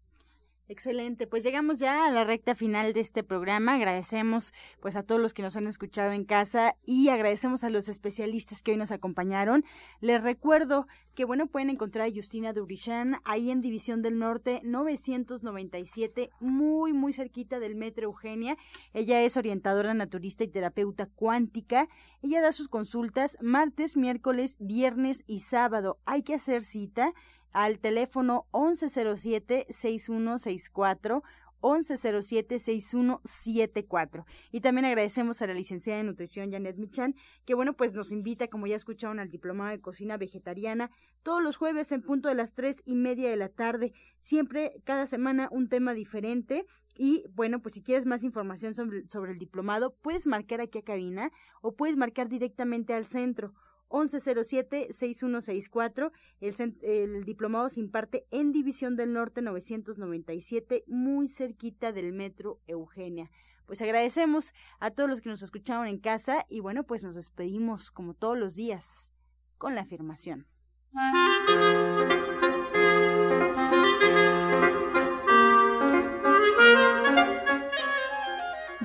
Excelente, 0.70 1.26
pues 1.26 1.44
llegamos 1.44 1.78
ya 1.78 2.07
a 2.07 2.11
la 2.11 2.24
recta 2.24 2.54
final 2.54 2.92
de 2.92 3.00
este 3.00 3.24
programa. 3.24 3.72
Agradecemos 3.72 4.52
pues 4.81 4.96
a 4.96 5.02
todos 5.02 5.18
los 5.18 5.33
que 5.33 5.40
nos 5.40 5.57
han 5.57 5.66
escuchado 5.66 6.12
en 6.12 6.26
casa 6.26 6.76
y 6.85 7.09
agradecemos 7.09 7.64
a 7.64 7.70
los 7.70 7.88
especialistas 7.88 8.61
que 8.61 8.72
hoy 8.72 8.76
nos 8.76 8.92
acompañaron. 8.92 9.64
Les 10.02 10.22
recuerdo 10.22 10.87
que 11.14 11.24
bueno, 11.24 11.46
pueden 11.46 11.70
encontrar 11.70 12.07
a 12.07 12.12
Justina 12.14 12.52
Durishan 12.52 13.16
ahí 13.24 13.50
en 13.50 13.62
División 13.62 14.02
del 14.02 14.18
Norte 14.18 14.61
997, 14.62 16.28
muy 16.38 16.92
muy 16.92 17.14
cerquita 17.14 17.61
del 17.61 17.74
Metro 17.74 18.04
Eugenia. 18.04 18.59
Ella 18.92 19.22
es 19.22 19.38
orientadora 19.38 19.94
naturista 19.94 20.44
y 20.44 20.48
terapeuta 20.48 21.07
cuántica. 21.07 21.88
Ella 22.20 22.42
da 22.42 22.52
sus 22.52 22.68
consultas 22.68 23.38
martes, 23.40 23.96
miércoles, 23.96 24.59
viernes 24.61 25.24
y 25.26 25.38
sábado. 25.38 25.98
Hay 26.04 26.22
que 26.22 26.35
hacer 26.35 26.62
cita 26.62 27.14
al 27.52 27.78
teléfono 27.78 28.46
1107-6164 28.52 31.22
1107-6174. 31.61 34.24
Y 34.52 34.61
también 34.61 34.84
agradecemos 34.84 35.42
a 35.42 35.46
la 35.46 35.54
licenciada 35.54 35.98
de 35.98 36.04
nutrición 36.04 36.52
Janet 36.52 36.76
Michan, 36.76 37.16
que 37.44 37.54
bueno, 37.54 37.74
pues 37.74 37.94
nos 37.94 38.12
invita, 38.12 38.46
como 38.48 38.66
ya 38.66 38.76
escucharon, 38.76 39.20
al 39.20 39.30
diplomado 39.30 39.70
de 39.70 39.80
cocina 39.80 40.16
vegetariana 40.16 40.90
todos 41.22 41.42
los 41.42 41.56
jueves 41.56 41.92
en 41.92 42.02
punto 42.02 42.28
de 42.28 42.34
las 42.34 42.52
tres 42.52 42.82
y 42.84 42.94
media 42.94 43.30
de 43.30 43.37
la 43.37 43.48
tarde. 43.48 43.92
Siempre, 44.18 44.82
cada 44.84 45.06
semana, 45.06 45.48
un 45.50 45.68
tema 45.68 45.94
diferente. 45.94 46.66
Y 46.96 47.24
bueno, 47.34 47.61
pues 47.61 47.74
si 47.74 47.82
quieres 47.82 48.06
más 48.06 48.22
información 48.24 48.74
sobre, 48.74 49.08
sobre 49.08 49.32
el 49.32 49.38
diplomado, 49.38 49.94
puedes 49.94 50.26
marcar 50.26 50.61
aquí 50.61 50.78
a 50.78 50.82
cabina 50.82 51.30
o 51.61 51.74
puedes 51.74 51.96
marcar 51.96 52.28
directamente 52.28 52.94
al 52.94 53.06
centro 53.06 53.54
1107-6164. 53.90 56.11
El, 56.40 56.55
el 56.83 57.24
diplomado 57.24 57.68
se 57.68 57.81
imparte 57.81 58.27
en 58.31 58.53
División 58.53 58.94
del 58.96 59.12
Norte 59.12 59.42
997, 59.42 60.85
muy 60.87 61.27
cerquita 61.29 61.92
del 61.92 62.12
Metro 62.12 62.61
Eugenia. 62.66 63.31
Pues 63.66 63.83
agradecemos 63.83 64.55
a 64.81 64.90
todos 64.90 65.11
los 65.11 65.20
que 65.20 65.29
nos 65.29 65.42
escucharon 65.42 65.87
en 65.87 65.98
casa 65.98 66.46
y 66.48 66.61
bueno, 66.61 66.85
pues 66.85 67.05
nos 67.05 67.16
despedimos 67.16 67.90
como 67.90 68.14
todos 68.14 68.38
los 68.38 68.55
días 68.55 69.12
con 69.59 69.74
la 69.74 69.83
afirmación. 69.83 70.46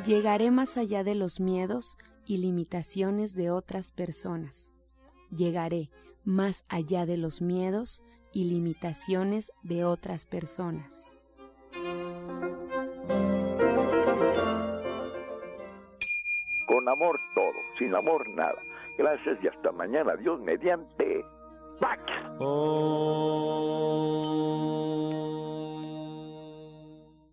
Llegaré 0.06 0.52
más 0.52 0.76
allá 0.76 1.06
de 1.06 1.16
los 1.16 1.40
miedos 1.40 1.98
y 2.26 2.40
limitaciones 2.40 3.36
de 3.36 3.52
otras 3.52 3.94
personas 3.94 4.73
llegaré 5.36 5.90
más 6.24 6.66
allá 6.70 7.06
de 7.06 7.18
los 7.18 7.42
miedos 7.42 8.04
y 8.32 8.46
limitaciones 8.46 9.52
de 9.62 9.86
otras 9.86 10.26
personas. 10.26 11.14
Con 16.68 16.90
amor 16.90 17.20
todo, 17.36 17.54
sin 17.78 17.94
amor 17.94 18.28
nada. 18.30 18.60
Gracias 18.98 19.38
y 19.44 19.48
hasta 19.48 19.72
mañana. 19.72 20.16
Dios 20.16 20.40
mediante. 20.40 21.26
¡Pax! 21.80 22.02
Oh. 22.40 23.54